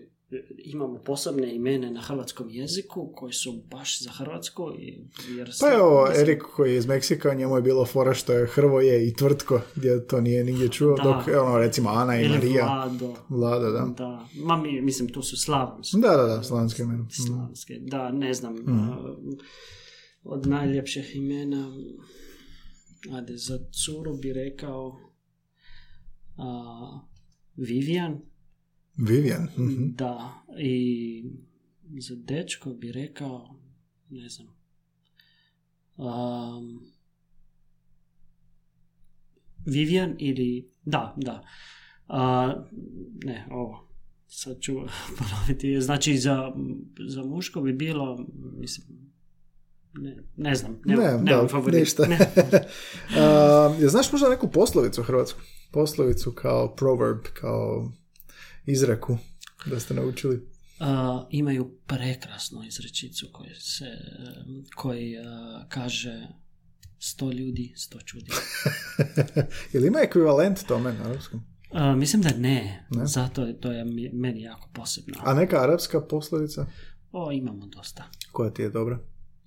[0.58, 4.62] imamo posebne imene na hrvatskom jeziku koji su baš za Hrvatsku.
[4.78, 4.98] I,
[5.28, 9.08] jer Pa evo, Erik koji je iz Meksika, njemu je bilo fora što je Hrvoje
[9.08, 11.02] i Tvrtko, gdje to nije nigdje čuo, Da.
[11.02, 12.64] dok ono, recimo Ana i ili Marija.
[12.66, 13.14] Vlado.
[13.28, 13.86] Vlada, da.
[13.88, 15.96] Da, ma mi, mislim, tu su slavonske.
[15.98, 17.06] Da, da, da, slavonske imena.
[17.26, 18.78] Slavonske, da, ne znam, Mm.
[18.80, 19.14] a,
[20.28, 21.72] od najljepših imena,
[23.12, 24.98] ajde, za curu bi rekao
[26.36, 27.00] a,
[27.56, 28.20] Vivian,
[28.96, 29.48] Vivian.
[29.58, 29.94] mhm.
[29.94, 31.24] Da, i
[32.00, 33.60] za dečko bi rekao,
[34.10, 34.46] ne znam,
[35.96, 36.86] um,
[39.66, 41.46] Vivian ili, da, da,
[42.08, 42.54] A,
[43.24, 43.88] ne, ovo,
[44.26, 44.72] sad ću
[45.18, 46.52] ponoviti, znači za,
[47.08, 48.26] za muško bi bilo,
[48.58, 49.05] mislim,
[49.96, 51.80] ne, ne znam, Ne, nemam, da, nemam favorit.
[51.80, 52.06] ništa.
[52.06, 52.18] Ne.
[52.20, 55.40] Uh, jel znaš možda neku poslovicu hrvatsku?
[55.72, 57.92] Poslovicu kao proverb, kao
[58.66, 59.18] izreku
[59.66, 60.36] da ste naučili.
[60.80, 60.86] Uh,
[61.30, 63.84] imaju prekrasnu izrečicu koji se
[64.76, 65.24] koji uh,
[65.68, 66.26] kaže
[66.98, 68.30] sto ljudi, sto čudi.
[69.72, 71.40] Jel ima ekvivalent tome na arapskom?
[71.70, 73.06] Uh, mislim da ne, Ne?
[73.06, 75.14] zato je to je meni jako posebno.
[75.24, 76.66] A neka arapska poslovica?
[77.12, 78.04] O, imamo dosta.
[78.32, 78.98] Koja ti je dobra?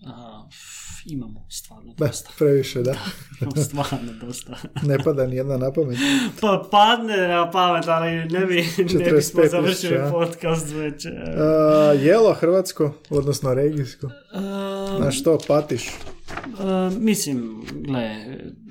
[0.02, 0.10] Uh,
[0.47, 2.30] f- imamo stvarno Da, dosta.
[2.38, 2.91] previše, da.
[3.41, 4.56] Imamo stvarno dosta.
[4.84, 5.97] Ne pada ni jedna na pamet.
[6.41, 8.56] pa padne na pamet, ali ne, bi,
[9.00, 10.10] ne bismo 45 završili tisuća.
[10.12, 11.06] podcast već.
[11.06, 14.08] uh, Uh, jelo hrvatsko, odnosno regijsko.
[14.08, 15.88] uh, Na što patiš?
[15.89, 16.64] Uh,
[16.95, 18.16] mislim, gle,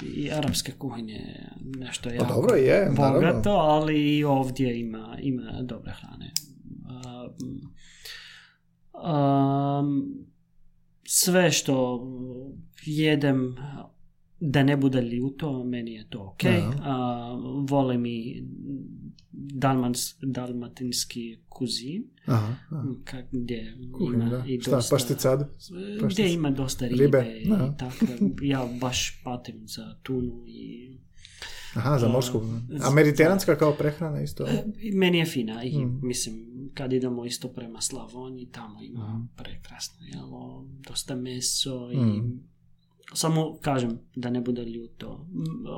[0.06, 1.48] i arapske kuhinje je
[1.78, 3.50] nešto jako Pa dobro je, bogato, naravno.
[3.50, 6.32] ali i ovdje ima, ima dobre hrane.
[8.94, 10.28] Um,
[11.10, 12.06] sve što
[12.86, 13.56] jedem
[14.40, 16.44] da ne bude ljuto, meni je to ok.
[16.82, 17.32] A,
[17.68, 18.44] volim i
[19.32, 22.84] dalmans, dalmatinski kuzin, Aha, aha.
[23.04, 24.44] kak, gdje Kuhinja, ima da.
[24.46, 24.94] i Šta, dosta...
[24.96, 25.44] pašticadu?
[26.10, 27.48] Gdje ima dosta ribe, Ribe, i
[27.78, 28.06] tako.
[28.42, 30.96] Ja baš patim za tunu i
[31.74, 32.40] Aha, za A, morsku.
[32.82, 34.46] A mediteranska kao prehrana isto?
[34.92, 36.00] meni je fina i Mm.
[36.02, 39.22] mislim kad idemo isto prema Slavoniji tamo ima Mhm.
[39.36, 42.40] prekrasno jelo, dosta meso i Mm.
[43.14, 45.26] samo kažem da ne bude ljuto.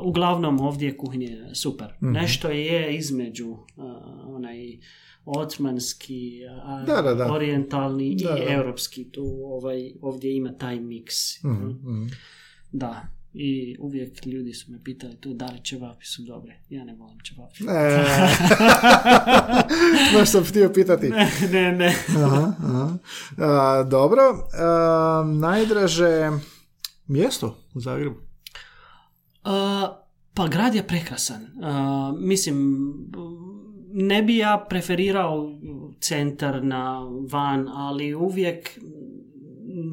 [0.05, 1.87] Uglavnom ovdje kuhinje je super.
[1.95, 2.13] Mhm.
[2.13, 4.79] Nešto je između a, onaj
[5.27, 6.41] otmanski,
[6.87, 7.33] Da, da, da.
[7.33, 8.53] orijentalni Da, i da.
[8.53, 9.05] europski.
[9.05, 11.43] Tu ovaj, ovdje ima taj miks.
[11.45, 12.07] Mhm, mhm.
[12.73, 13.03] Da.
[13.35, 16.61] I uvijek ljudi su me pitali tu da li ćevapi su dobre.
[16.69, 17.65] Ja ne volim ćevapi.
[17.65, 18.05] E,
[20.19, 21.09] baš sam htio pitati.
[21.09, 21.95] ne, ne, ne.
[22.25, 22.97] Aha, aha.
[23.39, 24.23] A, dobro,
[24.53, 26.31] a, najdraže
[27.07, 28.17] mjesto u Zagrebu?
[29.45, 29.51] Uh,
[30.35, 31.47] pa grad je prekrasan.
[32.19, 32.85] Mislim,
[33.93, 35.59] ne bi ja preferirao
[36.01, 37.01] centar na
[37.31, 38.79] van, ali uvijek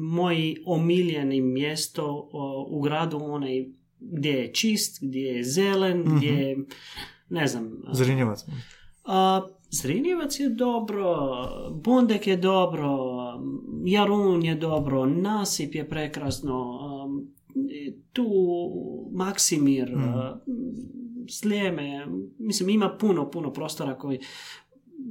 [0.08, 0.36] moj
[0.66, 2.28] omiljeni mjesto
[2.68, 3.66] u gradu onaj
[4.00, 6.16] gdje je čist, gdje je zelen, Mhm.
[6.16, 6.56] gdje je,
[7.28, 8.44] ne znam, Zrinjevac.
[9.04, 9.40] A,
[9.72, 11.16] Zrinjevac je dobro,
[11.74, 12.98] Bundek je dobro,
[13.84, 17.28] Jarun je dobro, Nasip je prekrasno, um,
[18.12, 18.26] tu
[19.12, 20.08] Maksimir, Mhm.
[20.08, 20.14] uh,
[21.30, 22.06] Sljeme,
[22.38, 24.18] mislim ima puno, puno prostora koji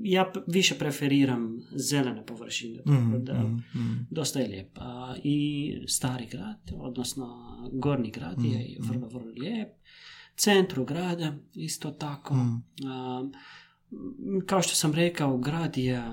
[0.03, 3.93] ja više preferiram zelene površine, tako Mhm, da mhm, mhm.
[4.09, 4.69] dosta je lijep.
[4.75, 5.37] A, I
[5.87, 7.27] stari grad, odnosno
[7.73, 9.69] gornji grad je Mhm, vrlo, vrlo lijep.
[10.35, 12.35] Centru grada isto tako.
[12.85, 13.29] A,
[14.45, 16.03] kao što sam rekao, grad je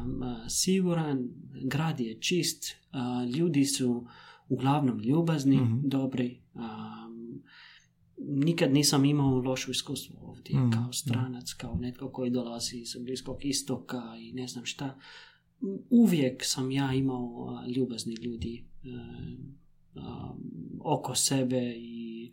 [0.48, 1.28] siguran,
[1.62, 4.06] grad je čist, a, ljudi su
[4.48, 5.78] uglavnom ljubazni, Mhm.
[5.82, 6.40] dobri.
[6.54, 7.03] a,
[8.28, 13.44] nikad nisam imao lošu iskustvo ovdje Mhm, kao stranac, kao netko koji dolazi iz Bliskog
[13.44, 14.98] istoka i ne znam šta.
[15.90, 18.88] Uvijek sam ja imao ljubazni ljudi e,
[19.96, 20.34] a,
[20.80, 22.32] oko sebe i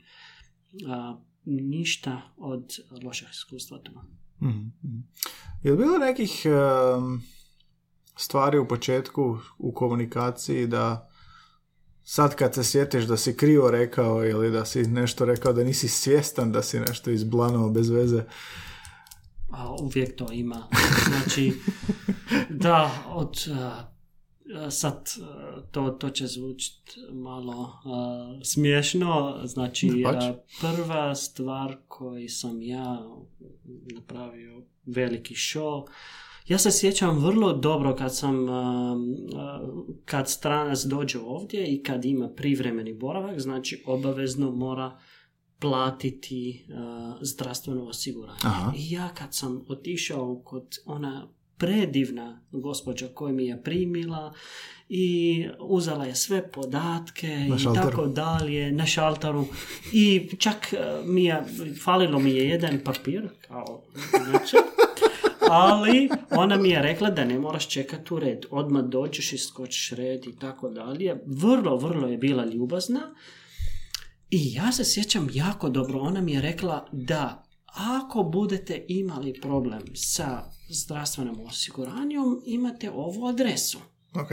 [0.87, 3.91] a, ništa od loših iskustva tu.
[4.41, 4.99] Mhm, mhm.
[5.63, 6.45] Je li bilo nekih
[8.17, 11.10] stvari u početku u komunikaciji da
[12.03, 15.87] sad kad se sjetiš da si krivo rekao ili da si nešto rekao da nisi
[15.87, 18.23] svjestan da si nešto izblanuo bez veze?
[19.49, 20.67] A uvijek to ima.
[21.07, 21.53] Znači,
[22.65, 23.35] da, od,
[24.69, 25.09] sad
[25.71, 29.41] to, to će zvučiti malo a, smiješno.
[29.43, 30.03] Znači,
[30.61, 32.99] prva stvar koju sam ja
[33.95, 35.87] napravio veliki show,
[36.51, 38.95] ja se sjećam vrlo dobro kad sam, a,
[39.35, 39.67] a,
[40.05, 44.99] kad stranac dođe ovdje i kad ima privremeni boravak, znači obavezno mora
[45.59, 48.39] platiti a, zdravstveno osiguranje.
[48.43, 48.73] Aha.
[48.77, 51.27] I ja kad sam otišao kod ona
[51.61, 54.33] predivna gospođa koja mi je primila
[54.89, 57.27] i uzela je sve podatke
[57.59, 59.45] i tako dalje na šaltaru
[59.93, 61.43] i čak eh, mi je,
[61.83, 63.83] falilo mi je jedan papir kao
[64.27, 64.57] inače
[65.51, 69.91] ali ona mi je rekla da ne moraš čekati u red odmah dođeš i skočiš
[69.91, 72.99] red i tako dalje vrlo, vrlo je bila ljubazna
[74.29, 79.81] i ja se sjećam jako dobro, ona mi je rekla da ako budete imali problem
[79.93, 83.79] sa zdravstvenim osiguranjem, imate ovu adresu.
[84.13, 84.31] Ok.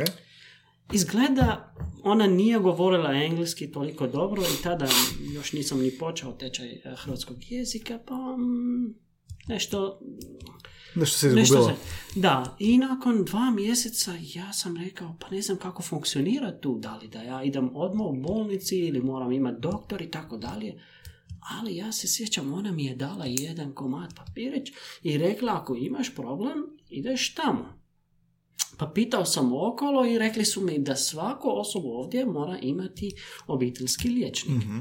[0.93, 4.87] Izgleda, ona nije govorila engleski toliko dobro i tada
[5.35, 8.95] još nisam ni počeo tečaj eh, hrvatskog jezika, pa mm,
[9.49, 10.01] nešto
[10.95, 11.69] Nešto se Nešto izgubilo.
[12.15, 16.79] se, da, i nakon dva mjeseca ja sam rekao, pa ne znam kako funkcionira tu,
[16.79, 20.75] da li da ja idem odmah u bolnici ili moram imati doktor i tako dalje.
[21.61, 24.69] Ali ja se sjećam, ona mi je dala jedan komad papirić
[25.03, 26.55] i rekla, ako imaš problem,
[26.89, 27.79] ideš tamo.
[28.79, 33.13] Pa pitao sam okolo i rekli su mi da svako osobu ovdje mora imati
[33.47, 34.59] obiteljski liječnik.
[34.59, 34.79] Mhm.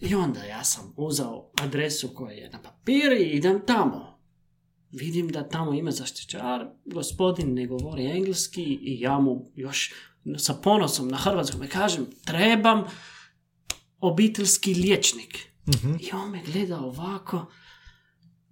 [0.00, 4.19] I onda ja sam uzao adresu koja je na papiri i idem tamo.
[4.92, 9.92] Vidim da tamo ima zaštićar, gospodin ne govori engleski i ja mu još
[10.38, 12.84] sa ponosom na hrvatskom kažem trebam
[14.00, 15.38] obiteljski liječnik.
[15.68, 15.94] Mhm.
[16.00, 17.46] I on me gleda ovako,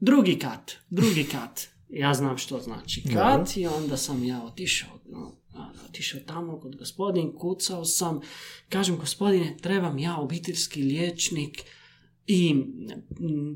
[0.01, 1.68] drugi kat, drugi kat.
[1.89, 5.32] Ja znam što znači kat i onda sam ja otišao, no,
[5.89, 8.20] otišao tamo kod gospodin, kucao sam,
[8.68, 11.62] kažem gospodine, trebam ja obiteljski liječnik
[12.30, 12.64] i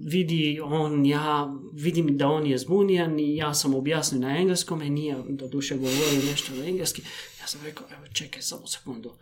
[0.04, 4.90] vidi on, ja vidim da on je zbunjan i ja sam objasnio na engleskom i
[4.90, 7.02] nije do duše govorio nešto na engleski.
[7.40, 9.12] Ja sam rekao, evo čekaj samo sekundu.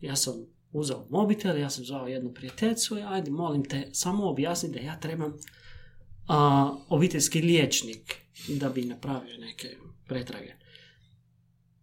[0.00, 0.34] Ja sam
[0.72, 5.00] uzeo mobitel, ja sam zvao jednu prijateljicu i ajde molim te samo objasni da ja
[5.00, 5.34] trebam
[6.28, 8.14] a, obiteljski liječnik
[8.48, 10.54] da bi napravio neke pretrage.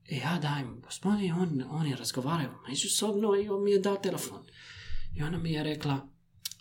[0.10, 4.46] I ja dajem, gospodin, on, on je razgovarao međusobno i on mi je dao telefon.
[5.16, 6.17] I ona mi je rekla,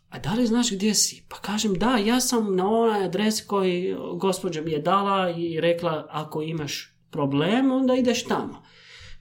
[0.08, 1.22] a da li znaš gdje si?
[1.28, 6.06] Pa kažem, da, ja sam na onaj adresi koji gospođa mi je dala i rekla,
[6.10, 8.62] ako imaš problem, onda ideš tamo.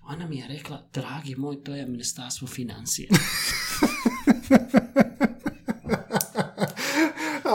[0.07, 3.09] Ona mi je rekla, dragi moj, to je ministarstvo financije.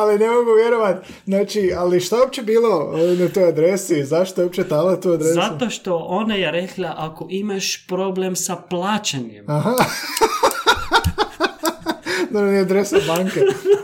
[0.01, 1.07] ali ne mogu vjerovat.
[1.25, 4.05] Znači, ali šta je uopće bilo e, na toj adresi?
[4.05, 5.35] Zašto je uopće dala tu adresu?
[5.35, 9.75] Zato što ona je rekla, ako imaš problem sa plaćanjem, Aha.
[12.31, 13.41] No, nije adresa banke.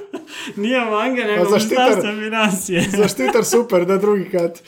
[0.56, 2.84] nije manga, nego A zaštitar- financije.
[2.90, 4.62] Zaštitar super, da drugi kat.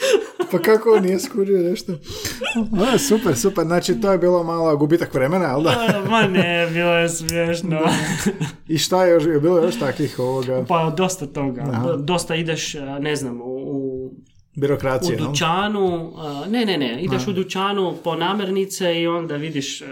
[0.51, 1.93] Pa kako on nije skurio nešto?
[2.95, 3.65] A, super, super.
[3.65, 6.03] Znači, to je bilo malo gubitak vremena, jel da?
[6.11, 7.81] Ma ne, bilo je smiješno.
[8.69, 11.63] I šta je još, je bilo još takvih ovoga Pa dosta toga.
[11.63, 11.93] Aha.
[11.93, 13.58] Dosta ideš, ne znam, u,
[14.59, 15.27] u u birokracije, jel?
[15.27, 19.87] dućanu, a, ne, ne, ne, ideš u dućanu po namirnice i onda vidiš a,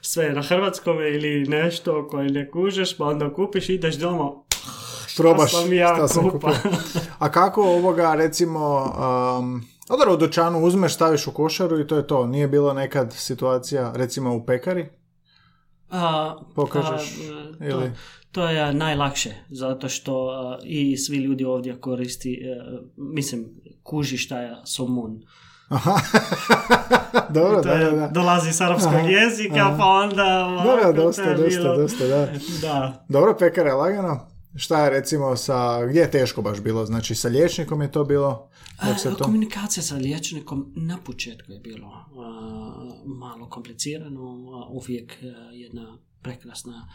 [0.00, 4.30] sve na hrvatskom ili nešto koje ne kužeš, pa onda kupiš i ideš doma.
[5.16, 6.52] Probaš sam ja šta sam kupa.
[6.62, 6.78] kupio.
[7.18, 8.92] A kako ovoga, recimo,
[9.38, 12.26] um, odar u dućanu uzmeš, staviš u košaru i to je to.
[12.26, 14.86] Nije bilo nekad situacija, recimo u pekari?
[15.90, 17.92] A, Pokažeš a, to, ili-
[18.32, 22.62] to je najlakše, zato što a, i svi ljudi ovdje koristi, e,
[22.96, 23.46] mislim,
[23.82, 25.22] kuži šta je somun.
[25.68, 26.00] Aha.
[27.34, 28.08] Dobro, to da, je, da, da.
[28.08, 29.76] dolazi s arapskog Aha, jezika, aha.
[29.78, 32.28] pa onda to dosta, dosta, dosta, da.
[32.68, 33.04] Da.
[33.08, 34.32] Dobro, pekare, lagano.
[34.56, 36.86] Šta je recimo sa, gdje je teško baš bilo?
[36.86, 38.48] Znači sa liječnikom je to bilo?
[38.86, 39.24] Dok se to...
[39.24, 42.04] Komunikacija sa liječnikom na početku je bilo a,
[43.04, 44.22] malo komplicirano,
[44.70, 46.88] uvijek a, jedna prekrasna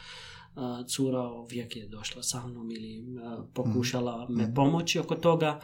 [0.56, 5.60] a, cura uvijek je došla sa mnom ili a, pokušala me pomoći oko toga,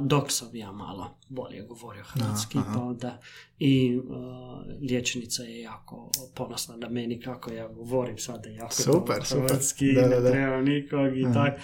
[0.00, 2.78] dok sam ja malo bolje govorio hrvatski, Aha, aha.
[2.78, 3.18] pa onda
[3.58, 9.92] i a, liječnica je jako ponosna na meni kako ja govorim sada jako Super, hrvatski,
[9.92, 10.30] Da, da, ne da.
[10.30, 11.34] treba nikog i Aha.
[11.34, 11.60] tak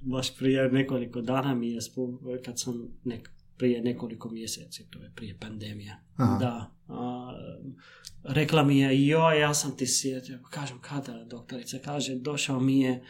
[0.00, 5.12] baš prije nekoliko dana mi je spu- kad sam nek, prije nekoliko mjeseci, to je
[5.16, 6.38] prije pandemije, Aha.
[6.38, 7.32] da, a,
[8.24, 13.02] rekla mi je, joj, ja sam ti sjetio, kažem, kada, doktorica, kaže, došao mi je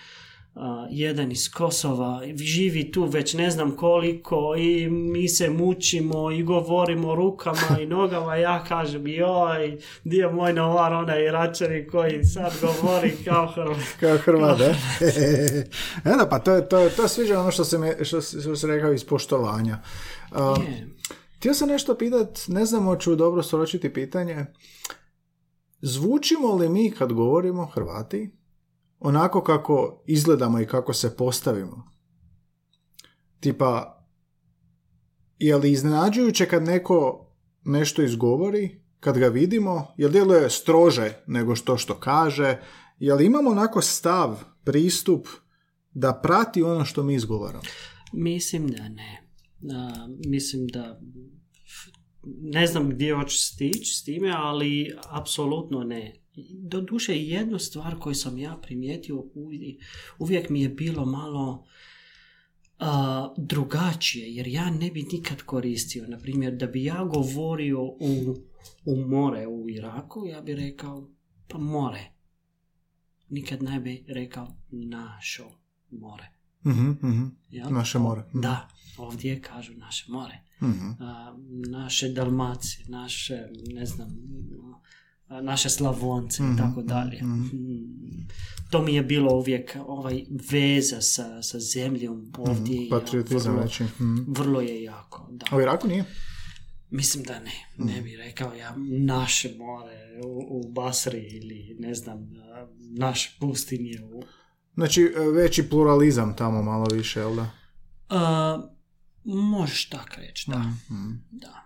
[0.91, 7.15] jedan iz Kosova, živi tu već ne znam koliko i mi se mučimo i govorimo
[7.15, 13.47] rukama i nogama, ja kažem, joj, dio moj novar, onaj Iračani koji sad govori kao
[13.47, 13.79] Hrvat.
[14.01, 14.75] Kao Hrvat, da?
[16.25, 18.67] e pa to je, to to sviđa ono što se, me, što, se- što se
[18.67, 19.79] rekao iz poštovanja.
[20.33, 20.65] Um.
[21.37, 24.47] Htio sam nešto pitat, ne znam hoću dobro sročiti pitanje.
[25.81, 28.38] Zvučimo li mi kad govorimo Hrvati
[28.99, 31.91] onako kako izgledamo i kako se postavimo?
[33.41, 33.99] Tipa,
[35.39, 37.27] je li iznenađujuće kad neko
[37.65, 42.57] nešto izgovori, kad ga vidimo, jel djeluje strože nego što što kaže,
[42.99, 45.27] jel imamo onako stav, pristup
[45.91, 47.63] da prati ono što mi izgovaramo?
[48.13, 49.23] Mislim da ne.
[49.75, 51.01] A, mislim da
[52.41, 56.18] ne znam gdje hoću stići s time, ali apsolutno ne.
[56.51, 59.79] Doduše, jednu stvar koju sam ja primijetio, uvi-
[60.19, 61.65] uvijek mi je bilo malo
[62.79, 62.91] a,
[63.39, 68.37] drugačije, jer ja ne bi nikad koristio, na primjer, da bi ja govorio u,
[68.85, 71.09] u more u Iraku, ja bi rekao,
[71.49, 72.11] pa more.
[73.31, 75.45] Nikad ne bi rekao našo
[75.91, 76.29] more.
[76.65, 77.71] Mhm, mhm, Jel?
[77.71, 78.21] Naše more.
[78.23, 78.41] Mhm.
[78.41, 78.69] Da,
[78.99, 80.35] ovdje kažu naše more.
[80.63, 81.03] mhm.
[81.03, 81.37] A,
[81.69, 84.09] naše Dalmacije, naše, ne znam,
[85.33, 87.19] naše Slavonce Mhm, i tako dalje.
[87.19, 87.41] mhm.
[87.43, 88.29] Mm,
[88.71, 92.75] To mi je bilo uvijek ovaj veza sa, sa zemljom ovdje.
[92.75, 93.85] je Mhm, Patriotizam vrlo, veći.
[93.85, 94.17] Mhm.
[94.29, 95.47] vrlo je jako, da.
[95.51, 96.05] A u Iraku nije?
[96.91, 97.89] Mislim da ne, Mhm.
[97.89, 102.31] ne bih rekao ja naše more u, u Basri ili ne znam,
[102.91, 104.23] naše pustinje u,
[104.75, 107.51] Znači, e, veći pluralizam tamo malo više, jel da?
[108.09, 108.63] A,
[109.25, 110.59] možeš tak reći, da.
[110.59, 111.11] Mhm.
[111.31, 111.65] da.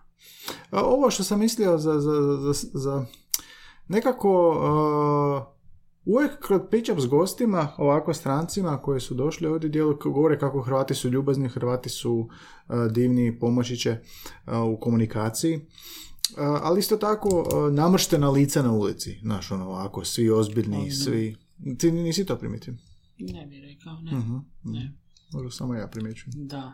[0.72, 2.12] Ovo što sam mislio za, za,
[2.44, 3.06] za, za
[3.92, 10.38] nekako uh, uvijek kod pričam s gostima, ovako strancima koji su došli ovdje dijelu govore
[10.38, 15.56] kako Hrvati su ljubazni, Hrvati su uh, divni, pomoći će uh, u komunikaciji.
[15.56, 15.62] Uh,
[16.38, 20.92] ali isto tako uh, namrštena lica na ulici, znaš, ono ovako, svi ozbiljni, Ozbiljni.
[20.92, 21.36] svi...
[21.78, 22.74] Ti nisi to primijetio?
[23.18, 24.18] Ne bih rekao, ne.
[24.18, 24.92] Mhm, ne.
[25.32, 26.46] Možda samo ja primjećujem.
[26.46, 26.72] Da.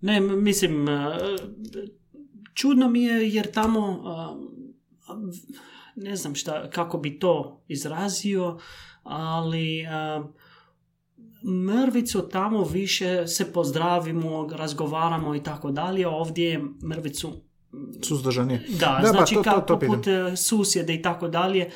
[0.00, 0.86] Ne, mislim,
[2.54, 4.02] čudno mi je jer tamo,
[5.96, 8.58] ne znam šta, kako bi to izrazio,
[9.02, 9.84] ali
[11.66, 17.32] mrvicu tamo više se pozdravimo, razgovaramo i tako dalje, ovdje je mrvicu
[18.02, 18.58] Suzdržanije.
[18.70, 19.88] Da, Da, pa znači to- to- kao to pitam.
[19.90, 21.70] poput e, susjede i tako dalje,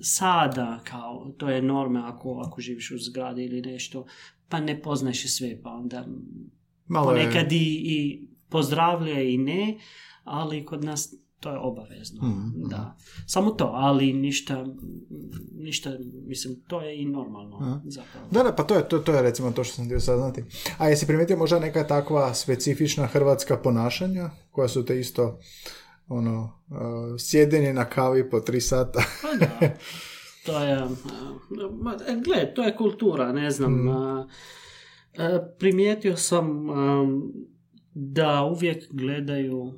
[0.00, 4.06] sada kao, to je norma ako, ako živiš u zgradi ili nešto,
[4.48, 6.06] pa ne poznaješ sve, pa onda
[6.86, 9.78] Malo je- ponekad i, i pozdravlja i ne,
[10.24, 12.28] ali kod nas to je obavezno.
[12.28, 12.96] Mhm, Da.
[13.26, 14.66] Samo to, ali ništa,
[15.54, 15.90] ništa,
[16.26, 17.80] mislim, to je i normalno Aha.
[17.84, 18.26] zapravo.
[18.30, 20.44] Da, da, pa to je, to, to je recimo to što sam htio saznati.
[20.78, 25.38] A jesi primijetio možda neka takva specifična hrvatska ponašanja koja su te isto
[26.08, 26.76] ono, uh,
[27.18, 29.02] sjedenje na kavi po tri sata.
[29.22, 29.74] Pa da,
[30.46, 30.88] to je, a,
[31.72, 33.88] ma, e, gle, to je kultura, ne znam, Mm.
[33.88, 34.26] a,
[35.58, 36.66] primijetio sam
[37.94, 39.72] da uvijek gledaju,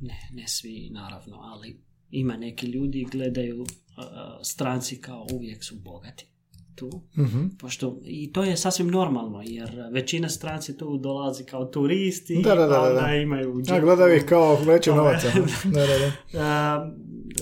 [0.00, 1.80] ne, ne svi naravno, ali
[2.10, 3.64] ima neki ljudi gledaju
[3.96, 6.26] a, stranci kao uvijek su bogati
[6.74, 6.90] tu.
[7.18, 7.46] Mhm.
[7.58, 12.66] Pošto, I to je sasvim normalno, jer većina stranci tu dolazi kao turisti, Da, da,
[12.66, 13.14] da, pa da, da.
[13.14, 15.28] imaju Ja gledaju ih kao veće To je- novaca.
[15.66, 15.98] Da, da,
[16.32, 16.92] da.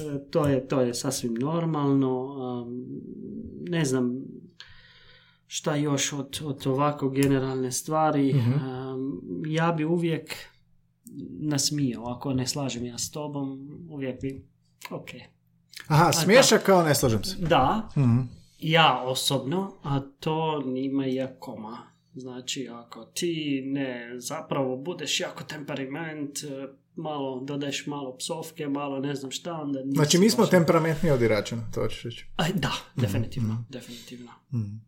[0.16, 2.34] e, to, je, to je sasvim normalno.
[2.38, 2.66] a,
[3.68, 4.14] ne znam
[5.46, 8.34] šta još od, od ovako generalne stvari.
[8.34, 8.52] Mhm.
[8.54, 8.96] A,
[9.46, 10.34] ja bi uvijek
[11.40, 12.06] nasmijao.
[12.06, 13.58] Ako ne slažem ja s tobom,
[13.90, 14.46] uvijek bi,
[14.90, 15.08] ok.
[15.86, 17.36] Aha, smiješak kao ne slažem se.
[17.38, 18.20] Da, Mhm.
[18.58, 21.78] ja osobno, a to nima je koma.
[22.14, 23.34] Znači, ako ti
[23.66, 29.80] ne zapravo budeš jako temperament, e, malo dodaješ malo psovke, malo ne znam šta, onda
[29.86, 32.26] Znači, mi smo temperamentni od Iračana, to ćeš reći.
[32.54, 34.30] Da, Mhm, definitivno, definitivno.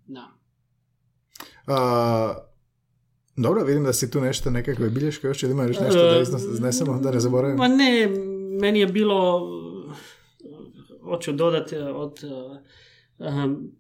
[0.07, 0.29] Da.
[1.67, 2.35] A,
[3.37, 6.53] dobro, vidim da si tu nešto, nekakve bilješke još, ili ima još nešto da iznos-
[6.55, 7.59] iznesemo, da ne zaboravimo.
[7.59, 8.09] Ma ne,
[8.61, 9.49] meni je bilo,
[11.03, 12.21] hoću dodati od,
[13.19, 13.71] uh, um,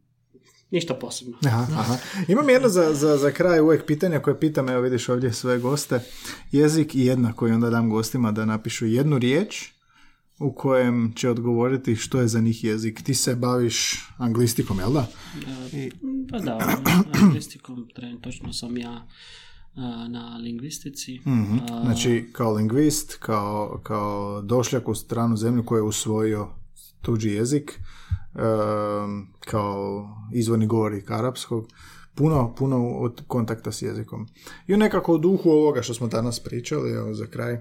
[0.70, 1.38] ništa posebno.
[1.46, 1.96] Aha, aha.
[2.28, 6.00] Imam jedno za, za, za kraj uvijek pitanja koje pitam, evo vidiš ovdje sve goste,
[6.52, 9.74] jezik i jedna koju onda dam gostima da napišu jednu riječ
[10.38, 13.02] u kojem će odgovoriti što je za njih jezik.
[13.02, 15.06] Ti se baviš anglistikom, jel da?
[16.30, 16.78] Pa da,
[17.22, 17.88] lingvistikom,
[18.22, 19.06] točno sam ja
[20.08, 21.18] na lingvistici.
[21.26, 21.52] Mhm.
[21.54, 26.48] Uh, Znači, kao lingvist, kao, kao došljak u stranu zemlju koji je usvojio
[27.02, 27.80] tuđi jezik,
[29.40, 31.68] kao izvorni govornik arapskog,
[32.14, 34.26] puno, puno od kontakta s jezikom.
[34.66, 37.60] I nekako u duhu ovoga što smo danas pričali, evo za kraj,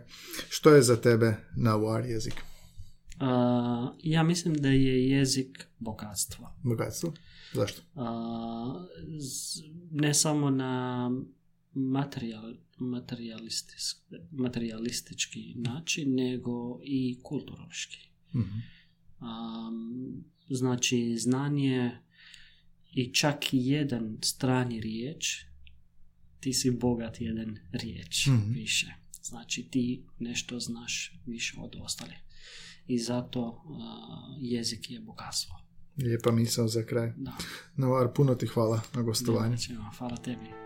[0.50, 2.34] što je za tebe nauar jezik?
[2.34, 6.50] uh, ja mislim da je jezik bogatstvo.
[6.64, 7.14] Bogatstvo?
[7.54, 7.82] Zašto?
[9.20, 9.62] Z-
[9.92, 11.12] ne samo na
[11.74, 12.54] materijal,
[14.32, 18.10] materialistički način, nego i kulturološki.
[18.36, 18.58] Mhm.
[19.20, 21.92] Am, znači, znanje
[22.94, 25.46] i čak i jedan strani riječ,
[26.40, 28.54] ti si bogat jedan riječ Mhm.
[28.54, 28.94] više.
[29.24, 32.18] Znači, ti nešto znaš više od ostalih.
[32.88, 35.56] I zato a, jezik je bogatstvo.
[35.98, 37.14] Lijepa misao za kraj.
[37.18, 37.38] Da.
[37.76, 39.58] Nauar, puno ti hvala na gostovanju.
[39.98, 40.63] Hvala tebi.